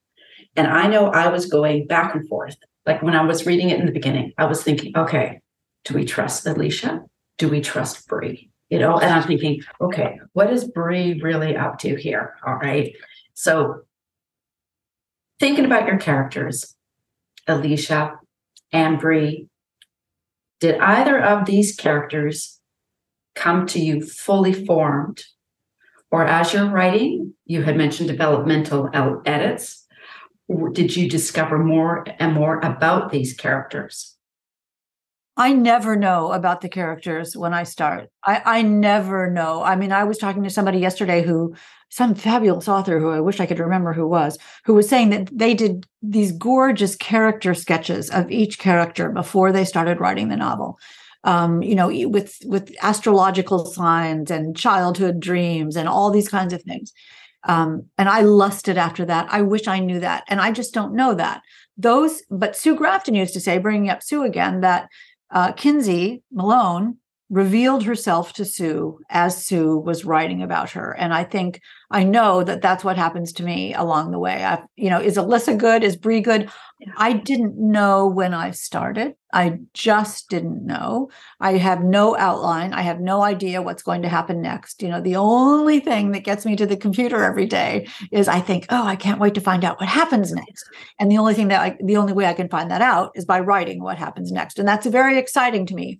[0.56, 2.56] And I know I was going back and forth.
[2.86, 5.42] Like when I was reading it in the beginning, I was thinking, okay,
[5.86, 7.04] do we trust Alicia?
[7.38, 8.52] Do we trust Bree?
[8.70, 12.36] You know, and I'm thinking, okay, what is Bree really up to here?
[12.46, 12.96] All right.
[13.34, 13.82] So
[15.40, 16.76] thinking about your characters,
[17.48, 18.20] Alicia
[18.72, 19.48] and Bree,
[20.60, 22.60] did either of these characters
[23.36, 25.24] come to you fully formed?
[26.12, 28.90] Or as you're writing, you had mentioned developmental
[29.26, 29.86] edits.
[30.72, 34.15] Did you discover more and more about these characters?
[35.38, 38.10] I never know about the characters when I start.
[38.24, 39.64] I, I never know.
[39.64, 41.56] I mean, I was talking to somebody yesterday who,
[41.90, 45.30] some fabulous author who I wish I could remember who was, who was saying that
[45.32, 50.80] they did these gorgeous character sketches of each character before they started writing the novel.
[51.26, 56.62] Um, you know, with with astrological signs and childhood dreams and all these kinds of
[56.62, 56.94] things.
[57.48, 59.28] Um, and I lusted after that.
[59.32, 61.42] I wish I knew that, and I just don't know that.
[61.78, 64.88] Those, but Sue Grafton used to say, bringing up Sue again, that
[65.32, 66.98] uh, Kinsey Millhone
[67.30, 70.92] revealed herself to Sue as Sue was writing about her.
[70.92, 71.60] And I think
[71.90, 74.44] I know that that's what happens to me along the way.
[74.46, 75.84] I, you know, is Alyssa good?
[75.84, 76.52] Is Bree good?
[76.98, 79.16] I didn't know when I started.
[79.34, 81.10] I just didn't know.
[81.40, 82.74] I have no outline.
[82.74, 84.84] I have no idea what's going to happen next.
[84.84, 88.40] You know, the only thing that gets me to the computer every day is I
[88.40, 90.70] think, oh, I can't wait to find out what happens next.
[91.00, 93.26] And the only thing that I, the only way I can find that out is
[93.26, 94.60] by writing what happens next.
[94.60, 96.00] And that's very exciting to me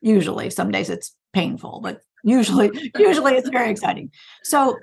[0.00, 4.10] usually some days it's painful but usually usually it's very exciting.
[4.42, 4.78] So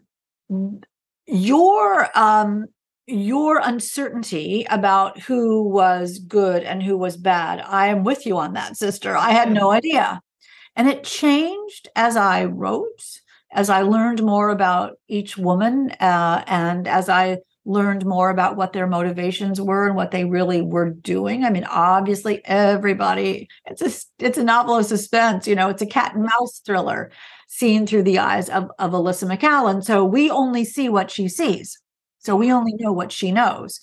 [1.25, 2.67] your um
[3.05, 8.53] your uncertainty about who was good and who was bad i am with you on
[8.53, 9.15] that sister.
[9.15, 10.21] I had no idea.
[10.75, 13.03] And it changed as i wrote
[13.51, 18.71] as i learned more about each woman uh, and as i learned more about what
[18.71, 21.43] their motivations were and what they really were doing.
[21.43, 25.47] I mean, obviously, everybody it's a it's a novel of suspense.
[25.47, 27.11] You know, it's a cat and mouse thriller
[27.47, 29.83] seen through the eyes of of Alyssa McAllen.
[29.83, 31.79] So we only see what she sees.
[32.19, 33.79] So we only know what she knows.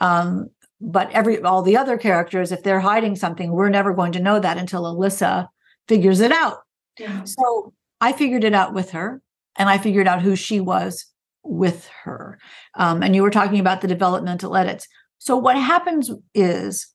[0.00, 0.48] Um,
[0.80, 4.40] but every all the other characters, if they're hiding something, we're never going to know
[4.40, 5.48] that until Alyssa
[5.86, 6.58] figures it out.
[6.98, 7.22] Yeah.
[7.24, 9.22] So I figured it out with her,
[9.56, 11.06] and I figured out who she was
[11.42, 12.38] with her.
[12.74, 14.86] Um, and you were talking about the developmental edits.
[15.18, 16.92] So, what happens is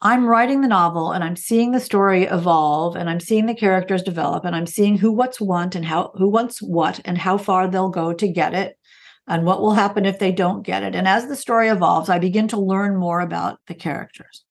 [0.00, 4.02] I'm writing the novel and I'm seeing the story evolve and I'm seeing the characters
[4.02, 7.66] develop and I'm seeing who what's want and how who wants what and how far
[7.68, 8.76] they'll go to get it.
[9.26, 10.94] and what will happen if they don't get it.
[10.94, 14.44] And as the story evolves, I begin to learn more about the characters.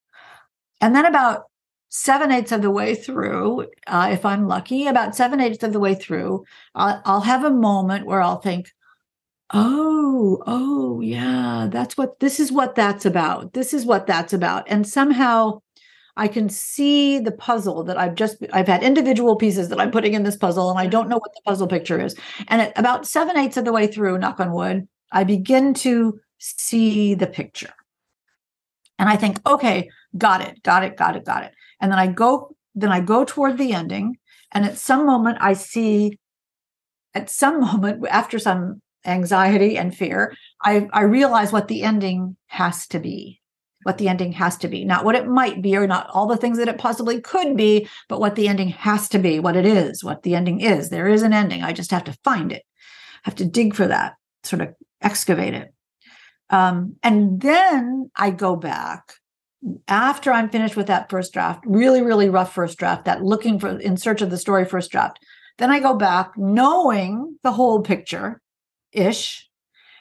[0.80, 1.46] And then about
[1.90, 5.80] seven eighths of the way through, uh, if I'm lucky, about seven eighths of the
[5.80, 6.44] way through,
[6.76, 8.72] I'll, I'll have a moment where I'll think,
[9.54, 13.54] oh, oh, yeah, that's what this is what that's about.
[13.54, 14.68] This is what that's about.
[14.68, 15.62] And somehow
[16.18, 20.14] I can see the puzzle that I've just I've had individual pieces that I'm putting
[20.14, 22.16] in this puzzle, and I don't know what the puzzle picture is.
[22.48, 26.20] And at about seven eighths of the way through, knock on wood, I begin to
[26.40, 27.74] see the picture.
[29.00, 31.52] And I think, okay, got it, got it, got it, got it.
[31.80, 34.18] And then I go, then I go toward the ending.
[34.52, 36.18] And at some moment I see,
[37.14, 42.88] at some moment, after some anxiety and fear, I, I realize what the ending has
[42.88, 43.42] to be
[43.88, 46.36] what the ending has to be, not what it might be or not all the
[46.36, 49.66] things that it possibly could be, but what the ending has to be, what it
[49.66, 50.90] is, what the ending is.
[50.90, 51.64] There is an ending.
[51.64, 52.64] I just have to find it,
[53.24, 55.74] I have to dig for that, sort of excavate it.
[56.50, 59.14] Um, and then I go back
[59.88, 63.80] after I'm finished with that first draft, really, really rough first draft, that looking for
[63.80, 65.18] in search of the story first draft.
[65.60, 68.42] Then I go back knowing the whole picture
[68.98, 69.48] ish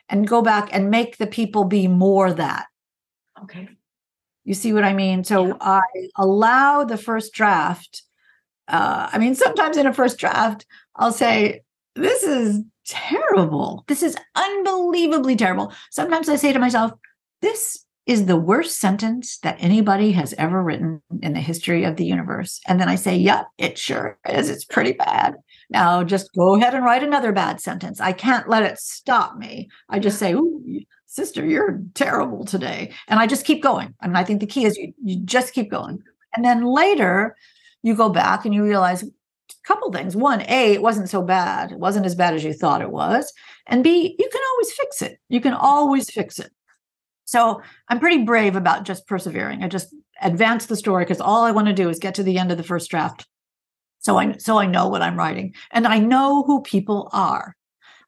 [0.09, 2.67] and go back and make the people be more that.
[3.43, 3.69] Okay.
[4.45, 5.25] You see what I mean?
[5.25, 5.55] So yeah.
[5.61, 5.83] I
[6.17, 8.03] allow the first draft.
[8.69, 11.63] Uh, I mean, sometimes in a first draft, I'll say,
[11.97, 13.85] This is terrible.
[13.89, 15.73] This is unbelievably terrible.
[15.91, 16.93] Sometimes I say to myself,
[17.43, 22.05] This is the worst sentence that anybody has ever written in the history of the
[22.05, 22.61] universe.
[22.69, 24.49] And then I say, Yep, it sure is.
[24.49, 25.35] It's pretty bad.
[25.71, 28.01] Now just go ahead and write another bad sentence.
[28.01, 29.69] I can't let it stop me.
[29.89, 30.35] I just say,
[31.07, 32.93] sister, you're terrible today.
[33.09, 33.95] And I just keep going.
[34.03, 36.03] Mean, I think the key is you, you just keep going.
[36.35, 37.37] And then later
[37.83, 39.07] you go back and you realize a
[39.65, 40.15] couple things.
[40.15, 41.73] One, A, it wasn't so bad.
[41.73, 43.33] It wasn't as bad as you thought it was.
[43.67, 45.19] And B, you can always fix it.
[45.29, 46.53] You can always fix it.
[47.25, 49.65] So I'm pretty brave about just persevering.
[49.65, 52.39] I just advance the story because all I want to do is get to the
[52.39, 53.27] end of the first draft.
[54.07, 57.57] So I so I know what I'm writing and I know who people are.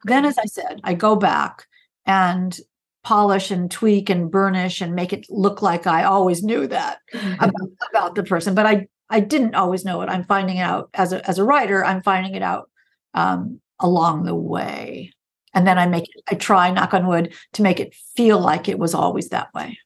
[0.05, 1.67] Then, as I said, I go back
[2.07, 2.57] and
[3.03, 7.01] polish and tweak and burnish and make it look like I always knew that
[7.41, 8.55] about, about the person.
[8.55, 10.09] But I I didn't always know it.
[10.09, 11.85] I'm finding out as a as a writer.
[11.85, 12.71] I'm finding it out
[13.15, 15.13] um, along the way,
[15.53, 16.23] and then I make it.
[16.31, 19.81] I try, knock on wood, to make it feel like it was always that way.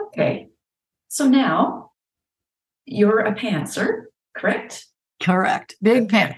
[0.00, 0.48] Okay,
[1.06, 1.92] so now
[2.86, 4.88] you're a pantser, correct?
[5.20, 5.74] Correct.
[5.82, 6.36] Big pant.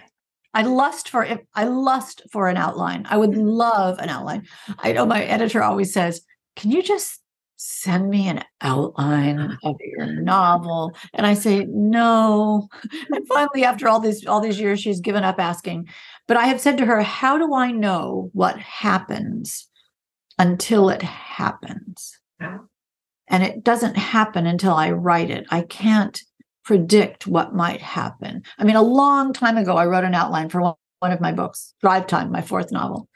[0.53, 3.07] I lust for if I lust for an outline.
[3.09, 4.47] I would love an outline.
[4.79, 6.23] I know my editor always says,
[6.57, 7.21] "Can you just
[7.57, 12.69] send me an outline of your novel?" And I say, "No."
[13.11, 15.87] And finally, after all these all these years, she's given up asking.
[16.27, 19.69] But I have said to her, "How do I know what happens
[20.39, 22.19] until it happens?"
[23.29, 25.47] And it doesn't happen until I write it.
[25.51, 26.21] I can't
[26.71, 28.45] predict what might happen.
[28.57, 31.75] I mean, a long time ago, I wrote an outline for one of my books,
[31.81, 33.09] Drive Time, my fourth novel.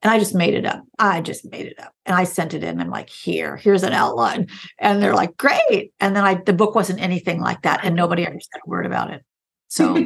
[0.00, 0.84] And I just made it up.
[0.96, 1.92] I just made it up.
[2.06, 2.80] And I sent it in.
[2.80, 4.46] I'm like, here, here's an outline.
[4.78, 5.92] And they're like, great.
[5.98, 7.80] And then I the book wasn't anything like that.
[7.82, 9.24] And nobody ever said a word about it.
[9.66, 9.96] So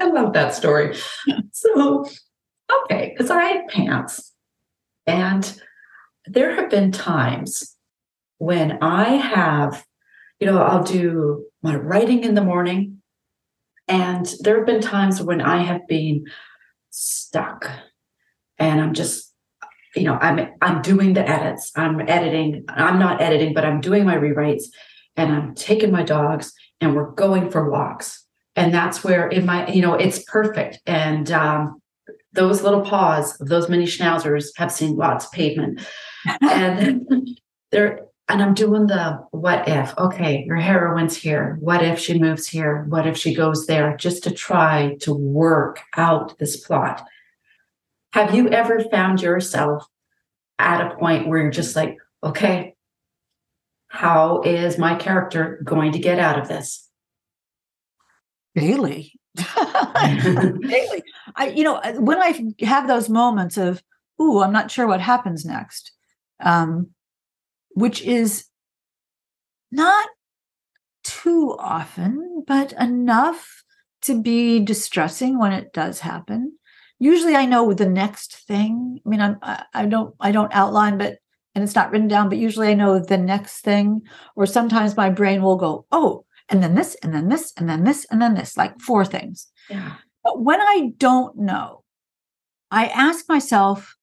[0.00, 0.96] I love that story.
[1.52, 2.04] So,
[2.82, 4.32] okay, because I have pants.
[5.06, 5.62] And
[6.26, 7.76] there have been times
[8.38, 9.85] when I have
[10.40, 13.02] you know, I'll do my writing in the morning.
[13.88, 16.26] And there have been times when I have been
[16.90, 17.70] stuck
[18.58, 19.32] and I'm just,
[19.94, 21.72] you know, I'm I'm doing the edits.
[21.76, 22.64] I'm editing.
[22.68, 24.64] I'm not editing, but I'm doing my rewrites
[25.16, 28.24] and I'm taking my dogs and we're going for walks.
[28.56, 30.80] And that's where in my, you know, it's perfect.
[30.86, 31.80] And um,
[32.32, 35.80] those little paws of those mini schnauzers have seen lots of pavement.
[36.40, 37.28] and
[37.70, 39.96] they're and I'm doing the what if.
[39.96, 41.56] Okay, your heroine's here.
[41.60, 42.84] What if she moves here?
[42.88, 43.96] What if she goes there?
[43.96, 47.06] Just to try to work out this plot.
[48.12, 49.86] Have you ever found yourself
[50.58, 52.74] at a point where you're just like, okay,
[53.88, 56.88] how is my character going to get out of this?
[58.56, 59.12] Daily.
[59.36, 61.02] Daily.
[61.36, 63.82] I, you know, when I have those moments of,
[64.20, 65.92] ooh, I'm not sure what happens next.
[66.40, 66.90] Um,
[67.76, 68.46] which is
[69.70, 70.08] not
[71.04, 73.62] too often, but enough
[74.00, 76.56] to be distressing when it does happen.
[76.98, 78.98] Usually I know the next thing.
[79.04, 81.18] I mean, I'm, I don't, I don't outline, but,
[81.54, 84.00] and it's not written down, but usually I know the next thing,
[84.36, 87.84] or sometimes my brain will go, oh, and then this, and then this, and then
[87.84, 89.48] this, and then this, like four things.
[89.68, 89.96] Yeah.
[90.24, 91.84] But when I don't know,
[92.70, 93.95] I ask myself,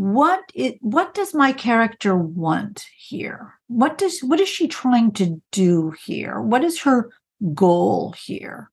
[0.00, 3.52] what it what does my character want here?
[3.66, 6.40] What does what is she trying to do here?
[6.40, 7.10] What is her
[7.52, 8.70] goal here?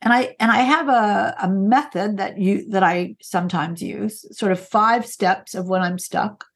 [0.00, 4.52] And i and i have a, a method that you that i sometimes use sort
[4.52, 6.46] of five steps of when i'm stuck.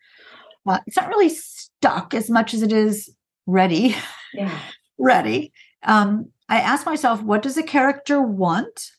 [0.65, 3.13] Uh, it's not really stuck as much as it is
[3.47, 3.97] ready.
[4.33, 4.57] Yeah.
[4.97, 5.53] ready.
[5.83, 8.93] Um, i ask myself what does a character want?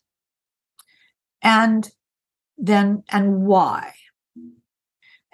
[1.41, 1.89] And
[2.57, 3.93] then and why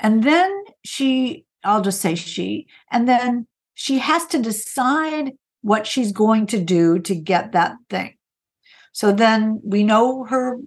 [0.01, 5.31] and then she i'll just say she and then she has to decide
[5.61, 8.15] what she's going to do to get that thing.
[8.93, 10.57] So then we know her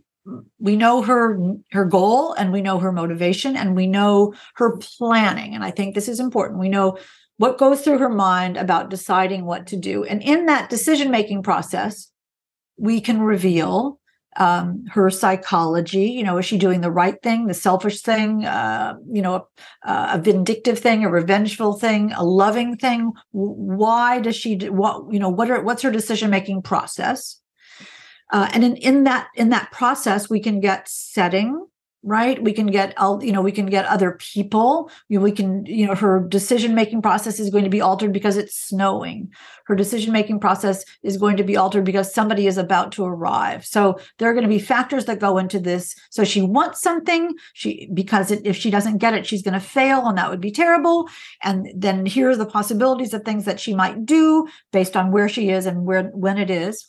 [0.58, 1.38] we know her
[1.72, 5.54] her goal and we know her motivation and we know her planning.
[5.54, 6.60] And i think this is important.
[6.60, 6.98] We know
[7.36, 10.04] what goes through her mind about deciding what to do.
[10.04, 12.10] And in that decision making process
[12.76, 14.00] we can reveal
[14.36, 18.94] um, her psychology you know is she doing the right thing the selfish thing uh,
[19.10, 19.46] you know
[19.84, 23.12] a, a vindictive thing a revengeful thing a loving thing?
[23.32, 27.40] Why does she do what you know what are what's her decision making process?
[28.32, 31.66] Uh, and in, in that in that process we can get setting
[32.04, 32.40] right?
[32.42, 34.90] We can get you know we can get other people.
[35.08, 38.56] We can you know her decision making process is going to be altered because it's
[38.56, 39.32] snowing.
[39.66, 43.64] Her decision making process is going to be altered because somebody is about to arrive.
[43.64, 45.94] So there are going to be factors that go into this.
[46.10, 49.60] So she wants something she because it, if she doesn't get it she's going to
[49.60, 51.08] fail and that would be terrible.
[51.42, 55.28] And then here are the possibilities of things that she might do based on where
[55.28, 56.86] she is and where when it is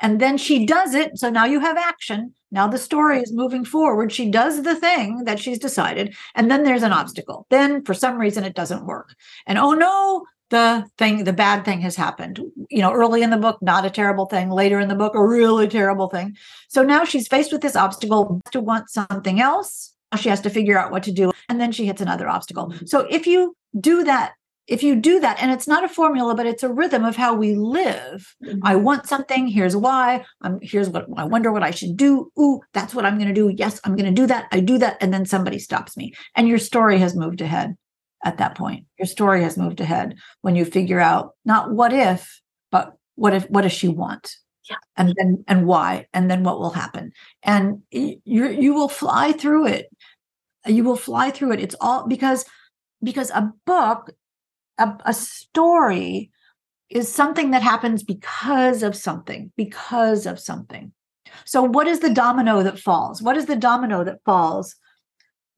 [0.00, 1.18] and then she does it.
[1.18, 2.34] So now you have action.
[2.50, 4.12] Now the story is moving forward.
[4.12, 6.14] She does the thing that she's decided.
[6.34, 7.46] And then there's an obstacle.
[7.50, 9.14] Then for some reason it doesn't work.
[9.46, 12.40] And oh no the thing the bad thing has happened.
[12.70, 14.50] You know early in the book not a terrible thing.
[14.50, 16.36] Later in the book a really terrible thing.
[16.68, 19.92] So now she's faced with this obstacle to want something else.
[20.16, 21.32] She has to figure out what to do.
[21.48, 22.72] And then she hits another obstacle.
[22.86, 24.34] So if you do that
[24.66, 27.34] if you do that and it's not a formula but it's a rhythm of how
[27.34, 28.34] we live.
[28.42, 28.60] Mm-hmm.
[28.62, 32.60] i want something here's why i'm here's what i wonder what i should do ooh
[32.72, 34.96] that's what i'm going to do yes i'm going to do that i do that
[35.00, 36.14] and then somebody stops me.
[36.34, 37.76] And your story has moved ahead
[38.24, 38.86] at that point.
[38.98, 42.40] Your story has moved ahead when you figure out not what if
[42.70, 44.36] but what if what does she want?
[44.70, 44.76] Yeah.
[44.96, 47.12] and then and why and then what will happen?
[47.42, 49.88] And you you will fly through it.
[50.66, 51.60] You will fly through it.
[51.60, 52.46] It's all because
[53.02, 54.10] because a book
[54.78, 56.30] a, a story
[56.90, 60.92] is something that happens because of something, because of something.
[61.44, 63.22] So, what is the domino that falls?
[63.22, 64.76] What is the domino that falls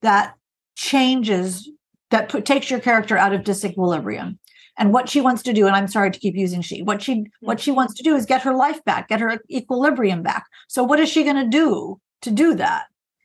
[0.02, 0.34] that
[0.76, 1.68] changes,
[2.10, 4.38] that put, takes your character out of disequilibrium?
[4.78, 7.24] And what she wants to do, and I'm sorry to keep using she, what she
[7.40, 10.44] what she wants to do is get her life back, get her equilibrium back.
[10.68, 12.84] So, what is she going to do to do that?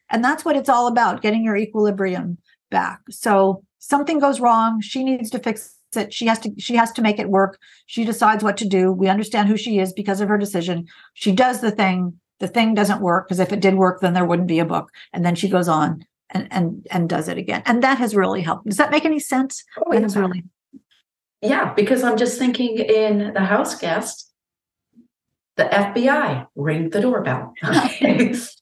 [0.09, 2.37] And that's what it's all about, getting your equilibrium
[2.69, 2.99] back.
[3.09, 4.81] So, something goes wrong.
[4.81, 7.59] She needs to fix it she has to she has to make it work.
[7.85, 8.91] She decides what to do.
[8.91, 10.87] We understand who she is because of her decision.
[11.13, 12.19] She does the thing.
[12.39, 14.89] The thing doesn't work because if it did work then there wouldn't be a book.
[15.13, 17.63] And then she goes on and and and does it again.
[17.65, 18.65] And that has really helped.
[18.65, 19.63] Does that make any sense?
[19.77, 20.43] Oh, that has really
[21.41, 24.31] yeah because i'm just thinking in the house guest
[25.57, 27.53] the fbi ring the doorbell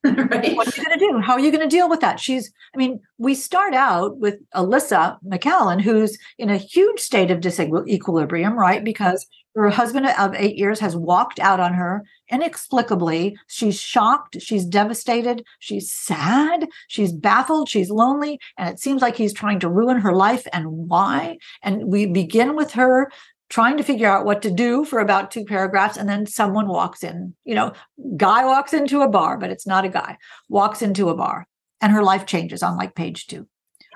[0.04, 0.56] right?
[0.56, 1.20] What are you going to do?
[1.20, 2.20] How are you going to deal with that?
[2.20, 7.40] She's, I mean, we start out with Alyssa McCallan, who's in a huge state of
[7.40, 8.84] disequilibrium, right?
[8.84, 9.26] Because
[9.56, 13.38] her husband of eight years has walked out on her inexplicably.
[13.46, 14.36] She's shocked.
[14.40, 15.44] She's devastated.
[15.60, 16.68] She's sad.
[16.88, 17.68] She's baffled.
[17.68, 18.38] She's lonely.
[18.58, 20.46] And it seems like he's trying to ruin her life.
[20.52, 21.38] And why?
[21.62, 23.10] And we begin with her
[23.48, 27.02] trying to figure out what to do for about two paragraphs and then someone walks
[27.04, 27.34] in.
[27.44, 27.72] You know
[28.16, 30.18] guy walks into a bar but it's not a guy
[30.48, 31.46] walks into a bar
[31.80, 33.46] and her life changes on like page two.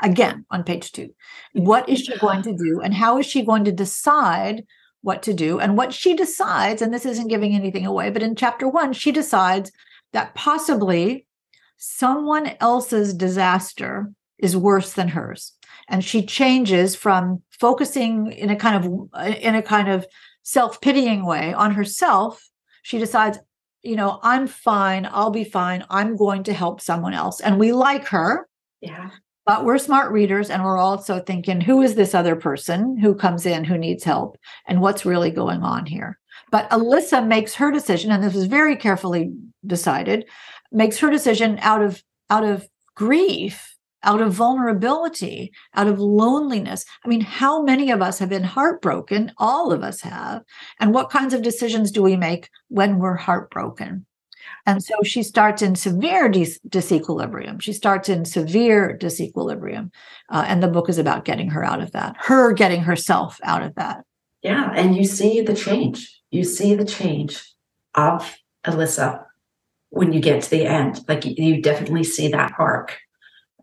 [0.03, 1.11] Again on page two.
[1.53, 4.65] What is she going to do and how is she going to decide
[5.03, 8.35] what to do and what she decides and this isn't giving anything away but in
[8.35, 9.73] chapter one she decides
[10.13, 11.27] that possibly
[11.79, 15.55] someone else's disaster is worse than hers
[15.91, 20.07] and she changes from focusing in a kind of in a kind of
[20.43, 22.49] self-pitying way on herself.
[22.83, 23.39] She decides
[23.83, 25.09] you know i'm fine.
[25.11, 25.85] I'll be fine.
[25.91, 27.41] I'm going to help someone else.
[27.41, 28.49] And we like her.
[28.81, 29.11] Yeah.
[29.47, 33.45] But we're smart readers and we're also thinking who is this other person who comes
[33.45, 34.39] in who needs help?
[34.67, 36.19] And what's really going on here?
[36.53, 39.33] But alyssa makes her decision and this was very carefully
[39.67, 40.27] decided
[40.73, 43.70] makes her decision out of out of grief
[44.03, 46.85] out of vulnerability, out of loneliness.
[47.05, 49.33] I mean, how many of us have been heartbroken?
[49.39, 50.43] All of us have.
[50.79, 54.07] And what kinds of decisions do we make when we're heartbroken?
[54.67, 57.61] And so she starts in severe dis- disequilibrium.
[57.61, 59.91] She starts in severe disequilibrium.
[60.29, 63.63] Uh, and the book is about getting her out of that, her getting herself out
[63.63, 64.05] of that.
[64.43, 64.73] Yeah.
[64.75, 66.21] And you see the change.
[66.31, 67.43] You see the change
[67.95, 69.25] of Alyssa
[69.91, 71.01] when you get to the end.
[71.09, 72.99] Like you definitely see that arc.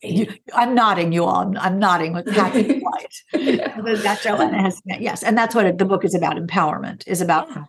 [0.04, 1.38] You, I'm nodding you all.
[1.38, 3.16] I'm, I'm nodding with happy light.
[3.32, 5.24] that Joanna has, yes.
[5.24, 7.66] And that's what it, the book is about empowerment, is about yeah.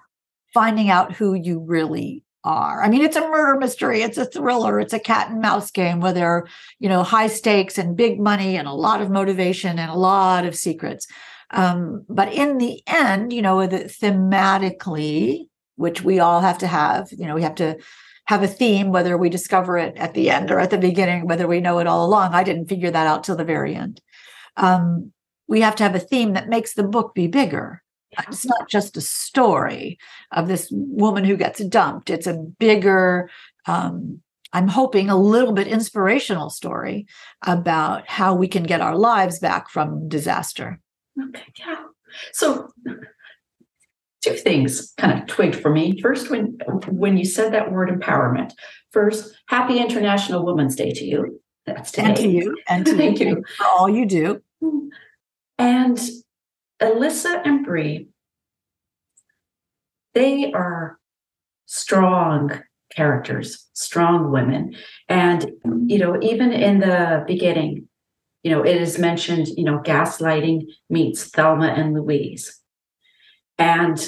[0.53, 2.83] finding out who you really are.
[2.83, 6.01] I mean, it's a murder mystery, it's a thriller, it's a cat and mouse game
[6.01, 6.49] where there are,
[6.79, 10.45] you know, high stakes and big money and a lot of motivation and a lot
[10.45, 11.07] of secrets.
[11.51, 17.09] Um, but in the end, you know, the, thematically, which we all have to have,
[17.11, 17.79] you know, we have to
[18.29, 21.49] have a theme, whether we discover it at the end or at the beginning, whether
[21.49, 22.35] we know it all along.
[22.35, 24.03] I didn't figure that out till the very end.
[24.59, 25.13] Um,
[25.47, 27.83] we have to have a theme that makes the book be bigger.
[28.29, 29.99] It's not just a story
[30.31, 32.11] of this woman who gets dumped.
[32.11, 33.31] It's a bigger,
[33.65, 34.21] um,
[34.53, 37.07] I'm hoping, a little bit inspirational story
[37.47, 40.79] about how we can get our lives back from disaster.
[41.19, 41.85] Okay, yeah.
[42.35, 42.69] So,
[44.23, 46.01] two things kind of twigged for me.
[46.01, 46.59] First, when
[46.89, 48.53] when you said that word empowerment,
[48.93, 51.41] first, happy International Women's Day to you.
[51.67, 52.07] That's today.
[52.09, 54.43] And to you, and to thank you for all you do.
[55.59, 55.99] And
[56.81, 58.09] Alyssa and Bree,
[60.15, 60.99] they are
[61.67, 64.75] strong characters, strong women.
[65.09, 65.53] And,
[65.87, 67.89] you know, even in the beginning,
[68.43, 72.58] you know, it is mentioned, you know, gaslighting meets Thelma and Louise.
[73.59, 73.99] And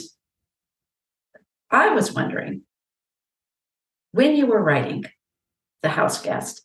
[1.70, 2.62] I was wondering,
[4.12, 5.04] when you were writing
[5.82, 6.62] The House Guest,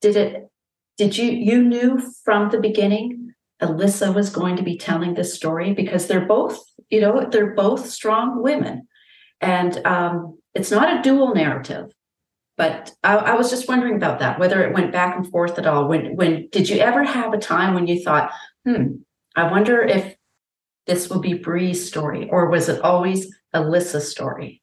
[0.00, 0.48] did it,
[0.96, 5.72] did you, you knew from the beginning Alyssa was going to be telling this story
[5.72, 6.60] because they're both,
[6.90, 8.86] you know, they're both strong women.
[9.40, 11.92] And um, it's not a dual narrative.
[12.56, 15.66] But I, I, was just wondering about that, whether it went back and forth at
[15.66, 15.86] all.
[15.86, 18.32] When when did you ever have a time when you thought,
[18.66, 18.96] hmm,
[19.36, 20.16] I wonder if
[20.88, 24.62] this will be Bree's story, or was it always Alyssa's story?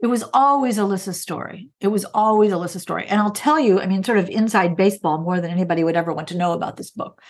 [0.00, 1.68] It was always Alyssa's story.
[1.80, 3.06] It was always Alyssa's story.
[3.06, 6.12] And I'll tell you, I mean, sort of inside baseball more than anybody would ever
[6.14, 7.20] want to know about this book.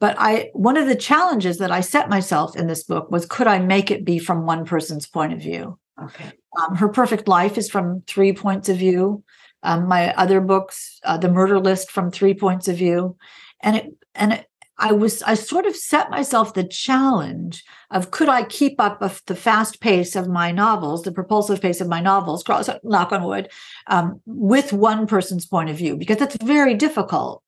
[0.00, 3.46] But I one of the challenges that I set myself in this book was could
[3.46, 5.78] I make it be from one person's point of view?
[6.02, 6.32] Okay.
[6.60, 9.22] Um, Her Perfect Life is from three points of view.
[9.62, 13.16] Um, my other books, uh, The Murder List, from three points of view,
[13.62, 14.46] and it and it,
[14.78, 19.24] I was I sort of set myself the challenge of could I keep up with
[19.26, 23.24] the fast pace of my novels, the propulsive pace of my novels, cross knock on
[23.24, 23.48] wood,
[23.86, 27.42] um, with one person's point of view because that's very difficult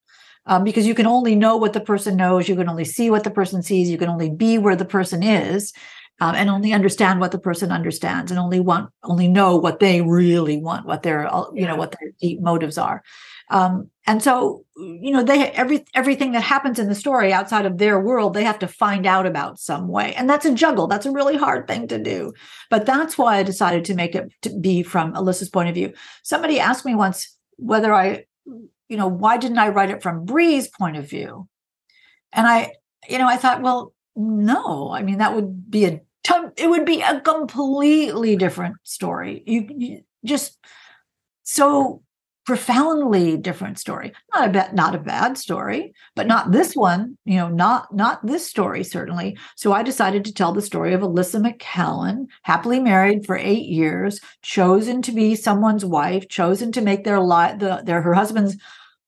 [0.46, 3.24] um, because you can only know what the person knows, you can only see what
[3.24, 5.74] the person sees, you can only be where the person is,
[6.20, 10.00] um, and only understand what the person understands, and only want only know what they
[10.00, 13.02] really want, what their you know what their deep motives are.
[13.50, 17.78] Um, and so you know they every everything that happens in the story outside of
[17.78, 20.14] their world they have to find out about some way.
[20.14, 20.86] And that's a juggle.
[20.86, 22.32] That's a really hard thing to do.
[22.70, 25.92] But that's why i decided to make it to be from alyssa's point of view.
[26.22, 28.24] Somebody asked me once whether i
[28.88, 31.48] you know, why didn't I write it from Bree's point of view?
[32.32, 32.72] And I,
[33.08, 36.00] you know, I thought, well, no, I mean, that would be a
[36.56, 39.42] it would be a completely different story.
[39.46, 40.58] You, you just
[41.42, 42.02] so
[42.48, 44.10] profoundly different story.
[44.34, 47.18] Not a bad, not a bad story, but not this one.
[47.26, 49.36] You know, not not this story certainly.
[49.54, 54.18] So I decided to tell the story of Alyssa McCallan, happily married for eight years,
[54.40, 58.56] chosen to be someone's wife, chosen to make their life the, their her husband's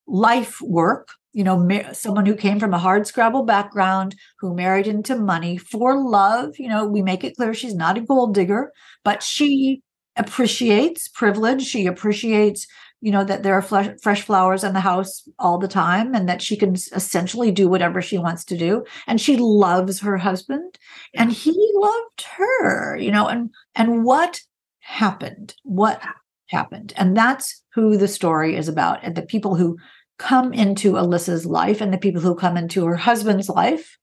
[0.07, 1.09] life work.
[1.33, 5.57] You know, ma- someone who came from a hard scrabble background, who married into money
[5.57, 6.59] for love.
[6.59, 8.71] You know, we make it clear she's not a gold digger,
[9.03, 9.81] but she
[10.17, 11.63] appreciates privilege.
[11.63, 12.67] She appreciates
[13.01, 16.29] you know that there are fresh, fresh flowers in the house all the time and
[16.29, 18.85] that she can essentially do whatever she wants to do.
[19.07, 20.79] And she loves her husband
[21.15, 24.41] and he loved her you know and and what
[24.81, 25.55] happened?
[25.63, 26.03] What
[26.49, 26.93] happened?
[26.97, 28.99] And that's who the story is about.
[29.03, 29.79] And the people who
[30.19, 33.97] come into alyssa's life and the people who come into her husband's life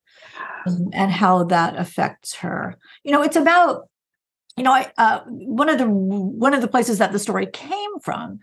[0.66, 2.76] um, and how that affects her.
[3.04, 3.90] You know it's about
[4.56, 8.00] you know I, uh, one of the one of the places that the story came
[8.02, 8.40] from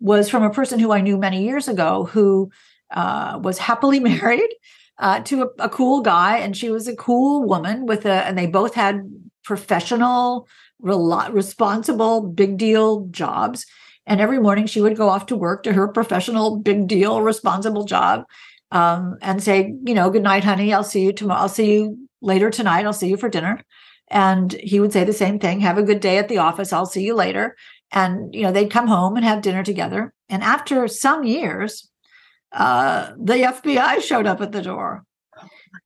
[0.00, 2.50] was from a person who I knew many years ago who
[2.90, 4.50] uh, was happily married
[4.98, 8.38] uh, to a, a, cool guy, and she was a cool woman with a, and
[8.38, 9.10] they both had
[9.42, 10.46] professional,
[10.80, 13.66] responsible, big deal jobs.
[14.06, 17.84] And every morning she would go off to work to her professional, big deal, responsible
[17.84, 18.24] job,
[18.70, 20.72] um, and say, you know, good night, honey.
[20.72, 21.40] I'll see you tomorrow.
[21.40, 22.84] I'll see you later tonight.
[22.84, 23.62] I'll see you for dinner.
[24.08, 26.72] And he would say the same thing have a good day at the office.
[26.72, 27.56] I'll see you later.
[27.92, 31.90] And you know they'd come home and have dinner together and after some years
[32.52, 35.04] uh, the fbi showed up at the door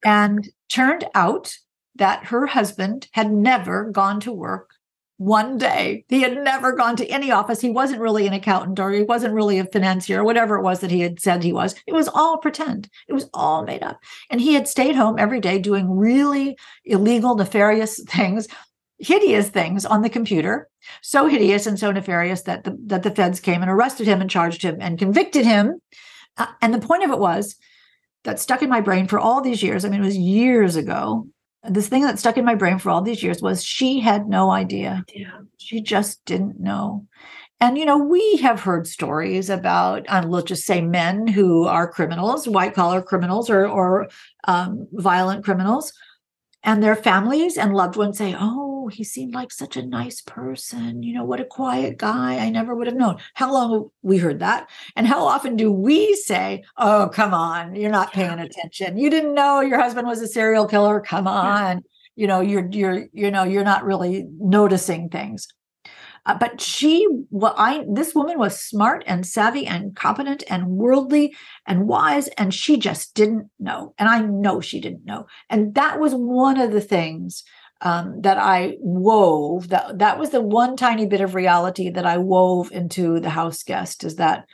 [0.05, 1.55] and turned out
[1.96, 4.70] that her husband had never gone to work
[5.18, 6.05] one day.
[6.09, 7.61] He had never gone to any office.
[7.61, 10.80] He wasn't really an accountant or he wasn't really a financier or whatever it was
[10.80, 11.74] that he had said he was.
[11.86, 12.88] It was all pretend.
[13.09, 13.99] It was all made up.
[14.30, 18.46] And he had stayed home every day doing really illegal, nefarious things,
[18.99, 20.68] hideous things on the computer.
[21.03, 24.30] So hideous and so nefarious that the, that the feds came and arrested him and
[24.30, 25.80] charged him and convicted him.
[26.36, 27.57] Uh, and the point of it was
[28.24, 29.84] that stuck in my brain for all these years.
[29.84, 31.26] I mean, it was years ago
[31.64, 34.51] this thing that stuck in my brain for all these years was she had no
[34.51, 35.05] idea.
[35.14, 35.40] Yeah.
[35.59, 37.07] She just didn't know.
[37.61, 41.90] And, you know, we have heard stories about, uh, let's just say men who are
[41.90, 44.09] criminals, white collar criminals or, or
[44.44, 45.92] um, violent criminals,
[46.62, 51.03] and their families and loved ones say, Oh, he seemed like such a nice person.
[51.03, 52.39] You know, what a quiet guy.
[52.39, 53.18] I never would have known.
[53.34, 54.68] How long we heard that?
[54.97, 58.99] And how often do we say, Oh, come on, you're not paying attention.
[58.99, 61.01] You didn't know your husband was a serial killer.
[61.01, 61.82] Come on.
[62.16, 65.47] You know, you're you're, you know, you're not really noticing things.
[66.28, 71.34] Uh, but she, well, I, this woman was smart and savvy and competent and worldly
[71.66, 73.95] and wise, and she just didn't know.
[73.99, 75.26] And I know she didn't know.
[75.49, 77.45] And that was one of the things
[77.81, 79.68] um, that I wove.
[79.68, 83.62] That that was the one tiny bit of reality that I wove into the house
[83.62, 84.05] guest.
[84.05, 84.47] Is that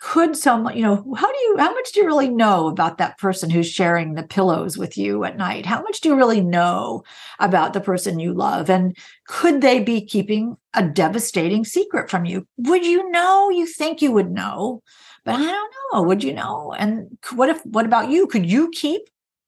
[0.00, 3.18] could someone you know how do you how much do you really know about that
[3.18, 5.66] person who's sharing the pillows with you at night?
[5.66, 7.04] How much do you really know
[7.38, 8.68] about the person you love?
[8.68, 8.96] And
[9.28, 12.46] could they be keeping a devastating secret from you?
[12.58, 13.50] Would you know?
[13.50, 14.82] You think you would know
[15.24, 16.02] but i don't know.
[16.02, 16.74] Would you know?
[16.76, 18.26] And what if what about you?
[18.26, 19.02] Could you keep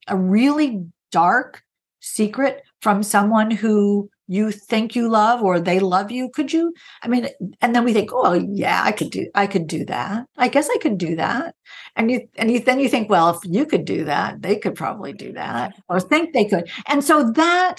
[0.06, 1.62] a really dark
[2.00, 6.70] secret from someone who you think you love or they love you could you
[7.02, 7.26] i mean
[7.62, 10.26] and then we think oh yeah i could do i could do that.
[10.36, 11.54] I guess i could do that.
[11.96, 14.74] And you and you then you think well if you could do that they could
[14.74, 16.68] probably do that or think they could.
[16.86, 17.76] And so that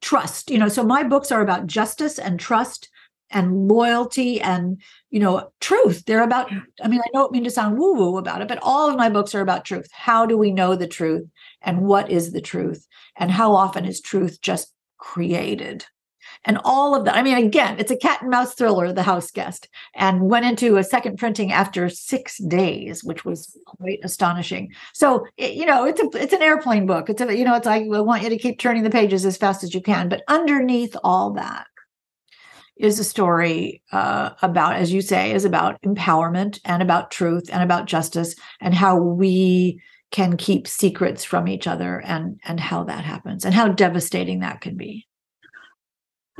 [0.00, 2.88] trust you know so my books are about justice and trust
[3.30, 4.80] and loyalty and
[5.10, 6.04] you know truth.
[6.06, 6.52] They're about
[6.84, 9.10] i mean i don't mean to sound woo woo about it but all of my
[9.10, 9.88] books are about truth.
[9.90, 11.26] How do we know the truth
[11.64, 12.86] and what is the truth
[13.16, 15.84] and how often is truth just created
[16.44, 17.16] and all of that.
[17.16, 20.76] I mean, again, it's a cat and mouse thriller, The House Guest, and went into
[20.76, 24.72] a second printing after six days, which was quite astonishing.
[24.92, 27.08] So, it, you know, it's a it's an airplane book.
[27.08, 29.36] It's a you know, it's like I want you to keep turning the pages as
[29.36, 30.08] fast as you can.
[30.08, 31.66] But underneath all that
[32.76, 37.62] is a story uh, about, as you say, is about empowerment and about truth and
[37.62, 39.80] about justice and how we
[40.14, 44.60] can keep secrets from each other and and how that happens and how devastating that
[44.60, 45.08] can be.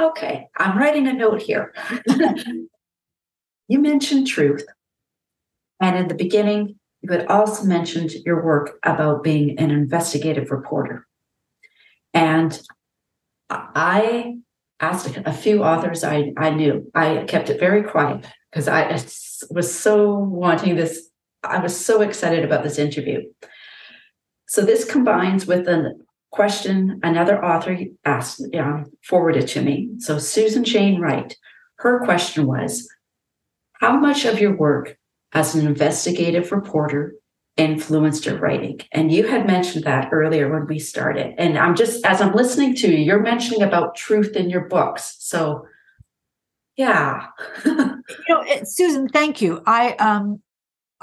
[0.01, 1.75] Okay i'm writing a note here.
[3.67, 4.67] You mentioned truth.
[5.81, 11.07] And in the beginning you had also mentioned your work about being an investigative reporter.
[12.13, 12.61] And
[13.51, 14.37] i
[14.79, 16.91] asked a few authors i, I knew.
[16.95, 18.83] I kept it very quiet because i
[19.51, 21.11] was so wanting this
[21.43, 23.23] i was so excited about this interview
[24.47, 25.95] so this combines with a
[26.31, 29.91] question another author asked, um, forwarded to me.
[29.99, 31.35] So Susan Jane Wright,
[31.77, 32.89] her question was,
[33.75, 34.99] how much of your work
[35.33, 37.15] as an investigative reporter
[37.57, 38.81] influenced your writing?
[38.93, 41.35] And you had mentioned that earlier when we started.
[41.39, 45.17] And I'm just, as I'm listening to you, you're mentioning about truth in your books.
[45.21, 45.67] So
[46.77, 47.27] yeah.
[47.65, 49.63] you know, Susan, thank you.
[49.67, 50.43] I um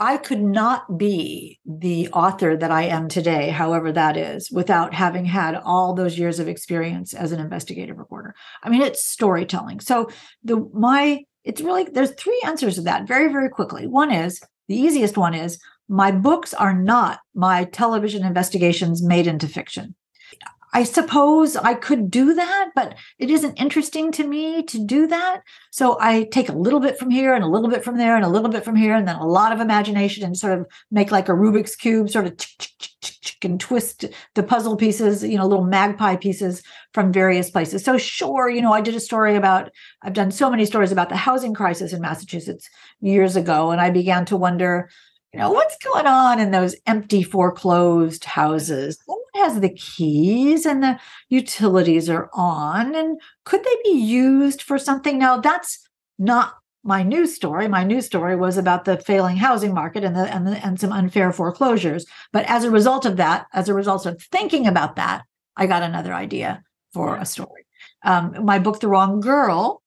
[0.02, 5.26] I could not be the author that I am today, however that is, without having
[5.26, 8.34] had all those years of experience as an investigative reporter.
[8.64, 9.80] I mean, it's storytelling.
[9.80, 10.10] So
[10.43, 13.86] the my it's really there's three answers to that very very quickly.
[13.86, 19.47] One is the easiest one is my books are not my television investigations made into
[19.47, 19.93] fiction.
[20.74, 25.41] I suppose I could do that, but it isn't interesting to me to do that.
[25.69, 28.24] So I take a little bit from here and a little bit from there and
[28.24, 31.11] a little bit from here and then a lot of imagination and sort of make
[31.11, 32.38] like a Rubik's cube, sort of
[33.43, 34.05] and twist
[34.36, 36.61] the puzzle pieces, you know, little magpie pieces
[36.93, 37.84] from various places.
[37.84, 41.09] So sure, you know, I did a story about I've done so many stories about
[41.09, 42.69] the housing crisis in Massachusetts
[43.01, 44.89] years ago and I began to wonder
[45.34, 49.00] you know what's going on in those empty foreclosed houses?
[49.06, 54.78] Someone has the keys and the utilities are on and could they be used for
[54.78, 55.18] something?
[55.18, 55.88] Now that's
[56.20, 57.68] not my news story.
[57.68, 60.92] My news story was about the failing housing market and the, and, the, and some
[60.92, 62.06] unfair foreclosures.
[62.34, 65.24] But as a result of that as a result of thinking about that
[65.58, 66.64] i got another idea
[66.94, 67.66] for a story.
[68.04, 69.82] Um, my book the wrong girl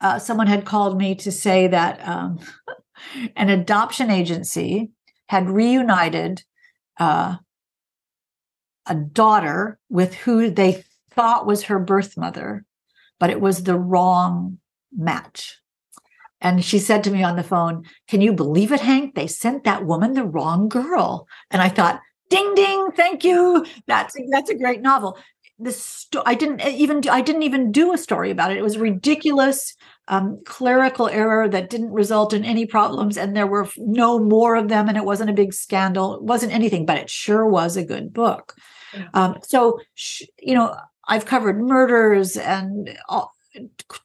[0.00, 2.40] uh, someone had called me to say that um,
[3.36, 4.90] an adoption agency
[5.28, 6.42] had reunited
[6.98, 7.36] uh,
[8.86, 12.64] a daughter with who they thought was her birth mother,
[13.18, 14.58] but it was the wrong
[14.96, 15.58] match.
[16.40, 19.14] And she said to me on the phone, Can you believe it, Hank?
[19.14, 21.28] They sent that woman the wrong girl.
[21.50, 22.00] And I thought,
[22.30, 23.64] ding ding, thank you.
[23.86, 25.16] That's that's a great novel.
[25.58, 28.58] This sto- I didn't even I didn't even do a story about it.
[28.58, 29.76] It was ridiculous
[30.08, 34.68] um, clerical error that didn't result in any problems, and there were no more of
[34.68, 36.14] them, and it wasn't a big scandal.
[36.14, 38.54] It wasn't anything, but it sure was a good book.
[38.94, 39.08] Yeah.
[39.14, 40.76] Um, so, sh- you know,
[41.08, 43.32] I've covered murders and all,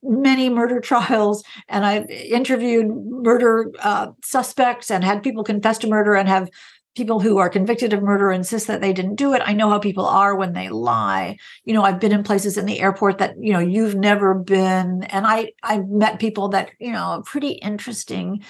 [0.04, 6.16] many murder trials and I've interviewed murder uh, suspects and had people confess to murder
[6.16, 6.50] and have
[6.98, 9.42] people who are convicted of murder insist that they didn't do it.
[9.46, 11.38] I know how people are when they lie.
[11.64, 15.04] You know, I've been in places in the airport that, you know, you've never been.
[15.04, 18.44] And I I've met people that, you know, pretty interesting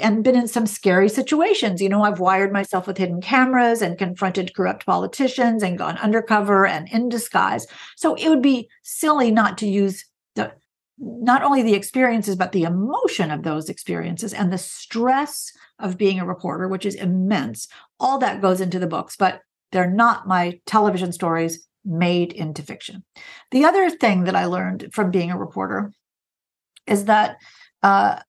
[0.00, 1.82] and been in some scary situations.
[1.82, 6.66] You know, I've wired myself with hidden cameras and confronted corrupt politicians and gone undercover
[6.66, 7.66] and in disguise.
[7.96, 10.04] So it would be silly not to use
[10.36, 10.52] the
[11.00, 16.18] not only the experiences but the emotion of those experiences and the stress of being
[16.18, 17.68] a reporter which is immense.
[18.00, 19.40] All that goes into the books but
[19.72, 23.04] they're not my television stories made into fiction.
[23.50, 25.92] The other thing that i learned from being a reporter
[26.86, 27.36] is that
[27.82, 28.20] uh,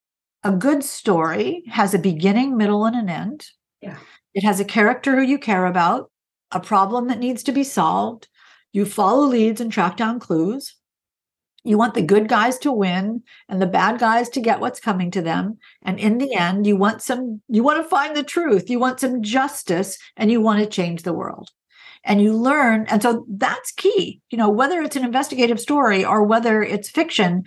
[0.44, 3.46] a good story has a beginning middle and an end.
[3.82, 3.98] Yeah.
[4.34, 6.12] It has a character who you care about
[6.52, 8.28] a problem that needs to be solved.
[8.72, 10.76] You follow leads and track down clues
[11.70, 15.12] you want the good guys to win and the bad guys to get what's coming
[15.12, 15.60] to them.
[15.84, 18.72] And in the end you want some you want to find the truth.
[18.72, 21.50] You want some justice and you want to change the world.
[22.04, 24.20] And you learn and so that's key.
[24.32, 27.44] You know whether it's an investigative story or whether it's fiction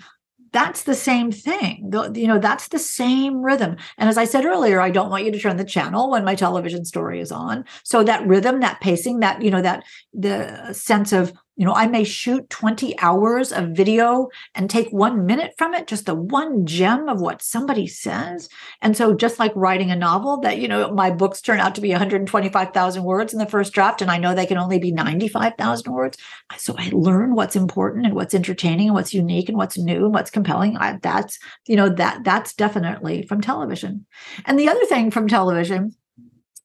[0.53, 1.91] that's the same thing.
[2.15, 3.77] You know that's the same rhythm.
[3.99, 6.37] And as i said earlier i don't want you to turn the channel when my
[6.37, 7.65] television story is on.
[7.83, 11.87] So that rhythm that pacing that you know that the sense of you know, I
[11.87, 16.65] may shoot 20 hours of video and take one minute from it, just the one
[16.65, 18.49] gem of what somebody says.
[18.81, 21.83] And so, just like writing a novel, that, you know, my books turn out to
[21.83, 25.93] be 125,000 words in the first draft, and I know they can only be 95,000
[25.93, 26.17] words.
[26.57, 30.15] So, I learn what's important and what's entertaining and what's unique and what's new and
[30.15, 30.79] what's compelling.
[30.79, 34.07] I, that's, you know, that that's definitely from television.
[34.47, 35.95] And the other thing from television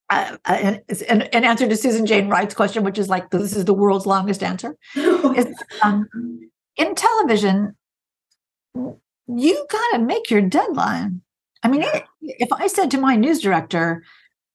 [0.09, 0.81] uh, an,
[1.21, 4.41] an, answer to Susan Jane Wright's question, which is like this is the world's longest
[4.41, 4.77] answer.
[4.95, 5.47] is,
[5.83, 6.07] um,
[6.77, 7.75] in television,
[8.73, 11.21] you got to make your deadline.
[11.63, 11.83] I mean,
[12.21, 14.03] if I said to my news director,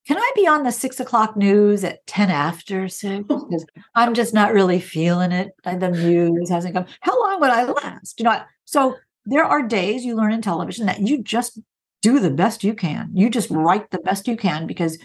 [0.06, 3.24] "Can I be on the six o'clock news at ten after six?
[3.28, 5.52] Because I'm just not really feeling it.
[5.64, 6.86] The news hasn't come.
[7.00, 8.18] How long would I last?
[8.18, 8.96] You know, so
[9.26, 11.60] there are days you learn in television that you just
[12.00, 13.10] do the best you can.
[13.14, 14.98] You just write the best you can because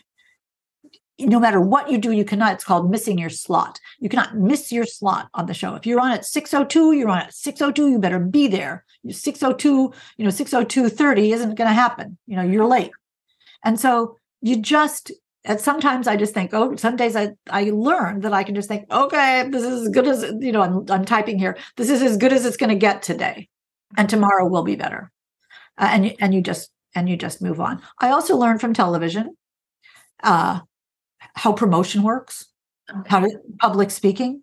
[1.20, 3.80] no matter what you do, you cannot, it's called missing your slot.
[4.00, 5.74] You cannot miss your slot on the show.
[5.76, 8.86] If you're on at 602, you're on at 602, you better be there.
[9.10, 12.18] 602, you know, 602.30 isn't going to happen.
[12.28, 12.92] You know, you're late.
[13.64, 15.12] And so you just,
[15.44, 18.68] and sometimes I just think, oh, some days I, I learn that I can just
[18.68, 21.58] think, okay, this is as good as, you know, I'm, I'm typing here.
[21.78, 23.50] This is as good as it's going to get today.
[23.96, 25.12] And tomorrow will be better.
[25.78, 27.82] Uh, and, and you just, and you just move on.
[28.00, 29.36] I also learned from television
[30.22, 30.60] uh,
[31.34, 32.46] how promotion works,
[32.90, 33.10] okay.
[33.10, 34.42] how to public speaking.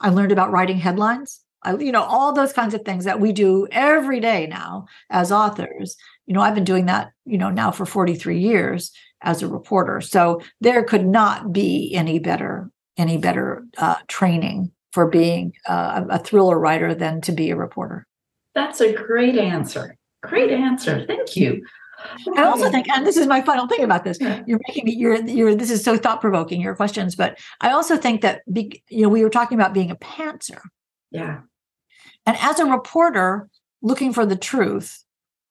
[0.00, 1.40] I learned about writing headlines.
[1.62, 5.30] I, you know, all those kinds of things that we do every day now as
[5.30, 5.96] authors.
[6.26, 8.90] You know, I've been doing that, you know, now for 43 years
[9.22, 10.00] as a reporter.
[10.00, 16.18] So there could not be any better, any better uh, training for being uh, a
[16.18, 18.06] thriller writer than to be a reporter.
[18.54, 19.96] That's a great answer.
[20.22, 21.04] Great answer.
[21.06, 21.64] Thank you.
[22.36, 22.72] I also hmm.
[22.72, 24.18] think, and this is my final thing about this.
[24.20, 27.96] You're making me, you're, you're, this is so thought provoking, your questions, but I also
[27.96, 30.60] think that, be, you know, we were talking about being a pantser.
[31.10, 31.40] Yeah.
[32.26, 33.48] And as a reporter
[33.82, 35.04] looking for the truth,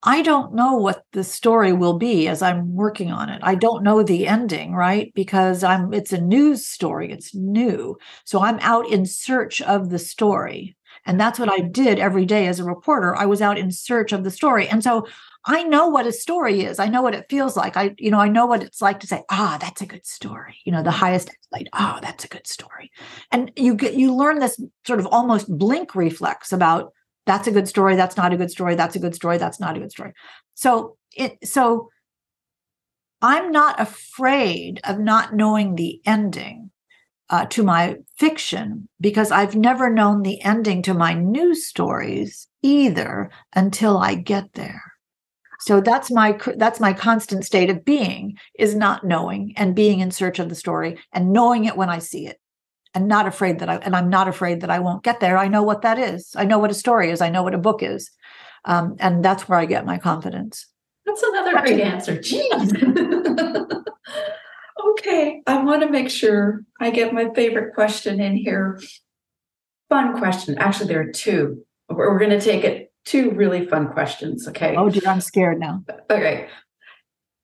[0.04, 3.40] I don't know what the story will be as I'm working on it.
[3.44, 5.12] I don't know the ending, right?
[5.14, 7.98] Because I'm, it's a news story, it's new.
[8.26, 10.76] So I'm out in search of the story.
[11.06, 11.72] And that's what I hmm.
[11.72, 13.16] did every day as a reporter.
[13.16, 14.68] I was out in search of the story.
[14.68, 15.08] And so
[15.46, 16.80] I know what a story is.
[16.80, 17.76] I know what it feels like.
[17.76, 20.58] I, you know, I know what it's like to say, ah, that's a good story.
[20.66, 22.92] You know, the highest like, oh, that's a good story.
[23.32, 26.94] And you get you learn this sort of almost blink reflex about
[27.26, 29.76] that's a good story, that's not a good story, that's a good story, that's not
[29.76, 30.14] a good story.
[30.54, 31.90] So it so
[33.22, 36.72] I'm not afraid of not knowing the ending.
[37.30, 43.32] uh, to my fiction because I've never known the ending to my news stories either
[43.56, 44.91] until I get there.
[45.62, 50.10] So that's my that's my constant state of being is not knowing and being in
[50.10, 52.40] search of the story and knowing it when I see it
[52.96, 55.38] and not afraid that I and I'm not afraid that I won't get there.
[55.38, 56.32] I know what that is.
[56.36, 57.22] I know what a story is.
[57.22, 58.10] I know what a book is,
[58.66, 60.66] um, and that's where I get my confidence.
[61.06, 62.18] That's another great answer.
[62.18, 62.74] Jeez.
[64.90, 68.82] okay, I want to make sure I get my favorite question in here.
[69.90, 70.58] Fun question.
[70.58, 71.64] Actually, there are two.
[71.88, 74.48] We're, we're going to take it two really fun questions.
[74.48, 74.76] Okay.
[74.76, 75.84] Oh, dear, I'm scared now.
[76.10, 76.48] Okay.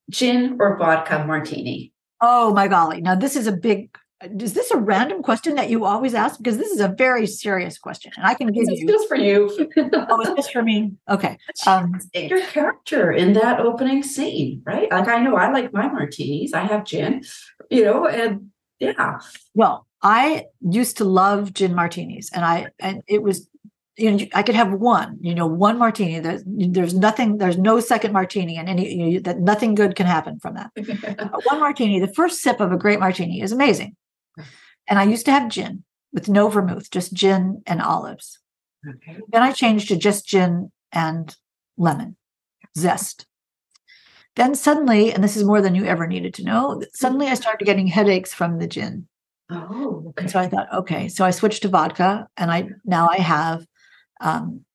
[0.10, 1.94] Gin or vodka martini?
[2.22, 3.02] Oh my golly.
[3.02, 6.40] Now this is a big is this a random question that you always ask?
[6.40, 8.88] Because this is a very serious question, and I can give this you.
[8.88, 9.48] just for you.
[9.78, 10.94] oh, it's just for me.
[11.10, 11.38] Okay.
[11.68, 14.90] Um, your character in that opening scene, right?
[14.90, 16.54] Like I know I like my martinis.
[16.54, 17.24] I have gin,
[17.70, 19.20] you know, and yeah.
[19.54, 23.50] Well, I used to love gin martinis, and I and it was
[23.98, 26.20] you know, I could have one, you know, one martini.
[26.20, 30.06] There's, there's nothing, there's no second martini, and any you know, that nothing good can
[30.06, 30.72] happen from that.
[31.18, 33.96] Uh, one martini, the first sip of a great martini is amazing.
[34.88, 35.84] And I used to have gin
[36.14, 38.40] with no vermouth, just gin and olives.
[38.88, 39.18] Okay.
[39.30, 41.36] Then I changed to just gin and
[41.78, 42.18] lemon
[42.78, 43.26] zest.
[44.36, 47.66] Then suddenly, and this is more than you ever needed to know, suddenly I started
[47.66, 49.08] getting headaches from the gin.
[49.50, 50.24] Oh, okay.
[50.24, 51.08] And so I thought, okay.
[51.08, 53.66] So I switched to vodka, and I now I have
[54.22, 54.66] um,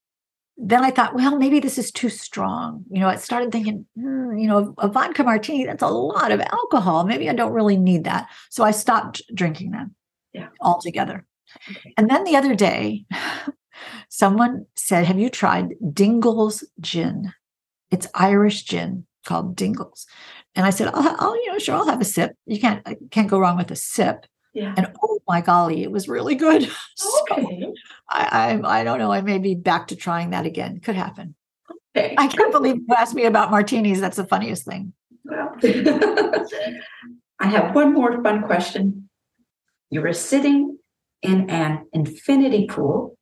[0.57, 2.84] then I thought, well, maybe this is too strong.
[2.90, 6.40] You know, I started thinking, hmm, you know, a vodka martini, that's a lot of
[6.40, 7.05] alcohol.
[7.05, 8.28] Maybe I don't really need that.
[8.51, 9.95] So I stopped drinking them
[10.32, 10.49] yeah.
[10.61, 11.26] altogether.
[11.70, 11.95] Okay.
[11.97, 13.05] And then the other day,
[14.09, 17.32] someone said, Have you tried Dingles gin?
[17.90, 20.07] It's Irish gin called Dingles.
[20.55, 22.36] And I said, I'll, you know, sure, I'll have a sip.
[22.47, 24.26] You can't, can't go wrong with a sip.
[24.53, 24.74] Yeah.
[24.76, 26.70] And oh my golly, it was really good.
[27.32, 27.61] Okay.
[27.62, 27.74] so
[28.11, 29.12] I, I I don't know.
[29.12, 30.80] I may be back to trying that again.
[30.80, 31.34] Could happen.
[31.96, 32.14] Okay.
[32.18, 34.00] I can't believe you asked me about martinis.
[34.00, 34.92] That's the funniest thing.
[35.24, 35.55] Well,
[37.38, 39.09] I have one more fun question.
[39.90, 40.78] You were sitting
[41.22, 43.16] in an infinity pool,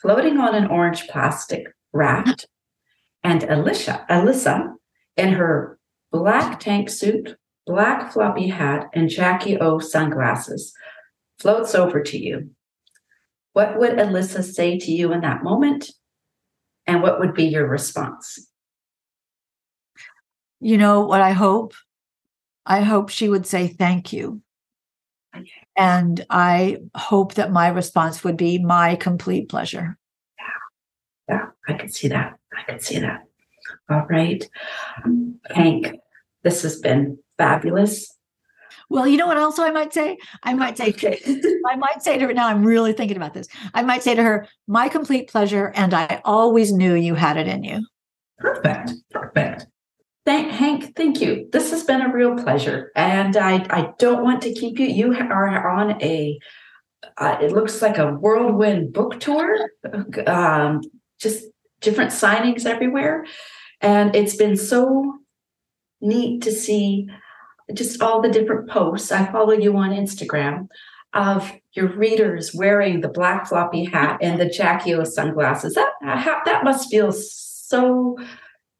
[0.00, 2.46] floating on an orange plastic raft,
[3.22, 4.74] and Alicia, Alyssa,
[5.16, 5.78] in her
[6.10, 7.36] black tank suit
[7.66, 10.72] black floppy hat, and Jackie O sunglasses,
[11.38, 12.50] floats over to you.
[13.52, 15.90] What would Alyssa say to you in that moment?
[16.86, 18.48] And what would be your response?
[20.60, 21.74] You know what I hope?
[22.64, 24.40] I hope she would say thank you.
[25.34, 25.50] Okay.
[25.76, 29.98] And I hope that my response would be my complete pleasure.
[31.28, 32.38] Yeah, yeah, I can see that.
[32.56, 33.24] I can see that.
[33.90, 34.48] All right.
[35.50, 35.98] Hank,
[36.42, 38.12] this has been fabulous.
[38.88, 40.16] Well, you know what also I might say?
[40.42, 41.20] I might say okay.
[41.70, 43.48] I might say to her now I'm really thinking about this.
[43.74, 47.48] I might say to her, my complete pleasure and I always knew you had it
[47.48, 47.84] in you.
[48.38, 48.92] Perfect.
[49.10, 49.66] Perfect.
[50.24, 51.48] Thank Hank, thank you.
[51.52, 52.92] This has been a real pleasure.
[52.94, 54.86] And I I don't want to keep you.
[54.86, 56.38] You are on a
[57.18, 59.70] uh, it looks like a whirlwind book tour.
[60.26, 60.82] Um,
[61.18, 61.44] just
[61.80, 63.26] different signings everywhere.
[63.80, 65.18] And it's been so
[66.00, 67.08] neat to see
[67.74, 69.12] just all the different posts.
[69.12, 70.68] I follow you on Instagram
[71.12, 75.74] of your readers wearing the black floppy hat and the Jackie O sunglasses.
[75.74, 75.92] That
[76.44, 78.18] that must feel so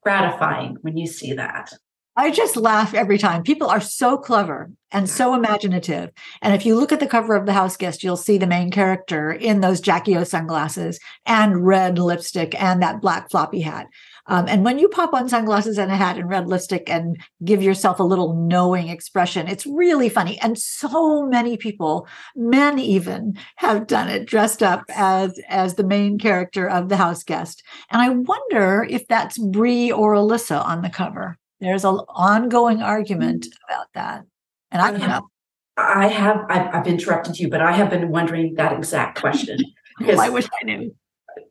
[0.03, 1.72] gratifying when you see that.
[2.18, 3.43] I just laugh every time.
[3.43, 6.12] People are so clever and so imaginative.
[6.41, 8.70] And if you look at the cover of The House Guest, you'll see the main
[8.70, 13.89] character in those Jackie O sunglasses and red lipstick and that black floppy hat.
[14.29, 17.62] Um, and when you pop on sunglasses and a hat and red lipstick and give
[17.62, 20.41] yourself a little knowing expression, it's really funny.
[20.41, 26.18] And so many people, men even, have done it dressed up as as the main
[26.18, 27.62] character of the house guest.
[27.91, 31.39] And I wonder if that's Bree or Alyssa on the cover.
[31.61, 34.24] There's an ongoing argument about that.
[34.70, 35.29] And I know.
[35.77, 39.59] I have I've, I've interrupted you, but I have been wondering that exact question.
[40.01, 40.95] well, I wish I knew.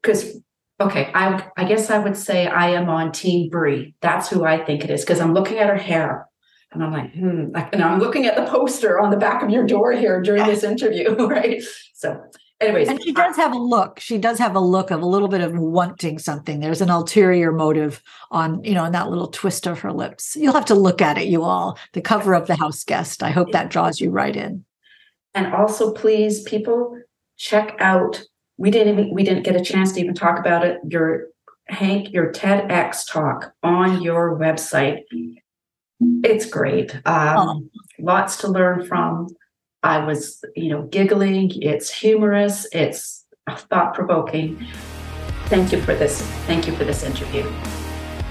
[0.02, 0.40] Because
[0.80, 3.96] Okay, I I guess I would say I am on Team Bree.
[4.02, 6.28] That's who I think it is because I'm looking at her hair,
[6.74, 7.56] and I'm like, hmm.
[7.72, 10.64] And I'm looking at the poster on the back of your door here during this
[10.64, 11.64] interview, right?
[11.94, 12.22] So,
[12.60, 14.02] anyways, and she does have a look.
[14.02, 16.60] She does have a look of a little bit of wanting something.
[16.60, 20.36] There's an ulterior motive on, you know, in that little twist of her lips.
[20.36, 21.80] You'll have to look at it, you all.
[21.94, 23.24] The cover of the house guest.
[23.24, 24.66] I hope that draws you right in.
[25.34, 27.00] And also, please, people,
[27.38, 28.22] check out
[28.58, 30.80] we didn't even, we didn't get a chance to even talk about it.
[30.88, 31.28] Your
[31.68, 35.00] Hank, your TEDx talk on your website.
[36.24, 36.96] It's great.
[37.06, 37.70] Um, oh.
[38.00, 39.30] Lots to learn from.
[39.82, 41.52] I was, you know, giggling.
[41.62, 42.68] It's humorous.
[42.72, 44.66] It's thought provoking.
[45.46, 46.22] Thank you for this.
[46.48, 47.44] Thank you for this interview.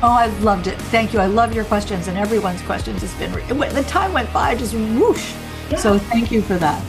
[0.03, 0.77] Oh, I loved it.
[0.83, 1.21] Thank you.
[1.21, 3.03] I love your questions and everyone's questions.
[3.03, 5.33] It's been the time went by just whoosh.
[5.71, 5.79] Yeah.
[5.79, 6.85] So thank you for that.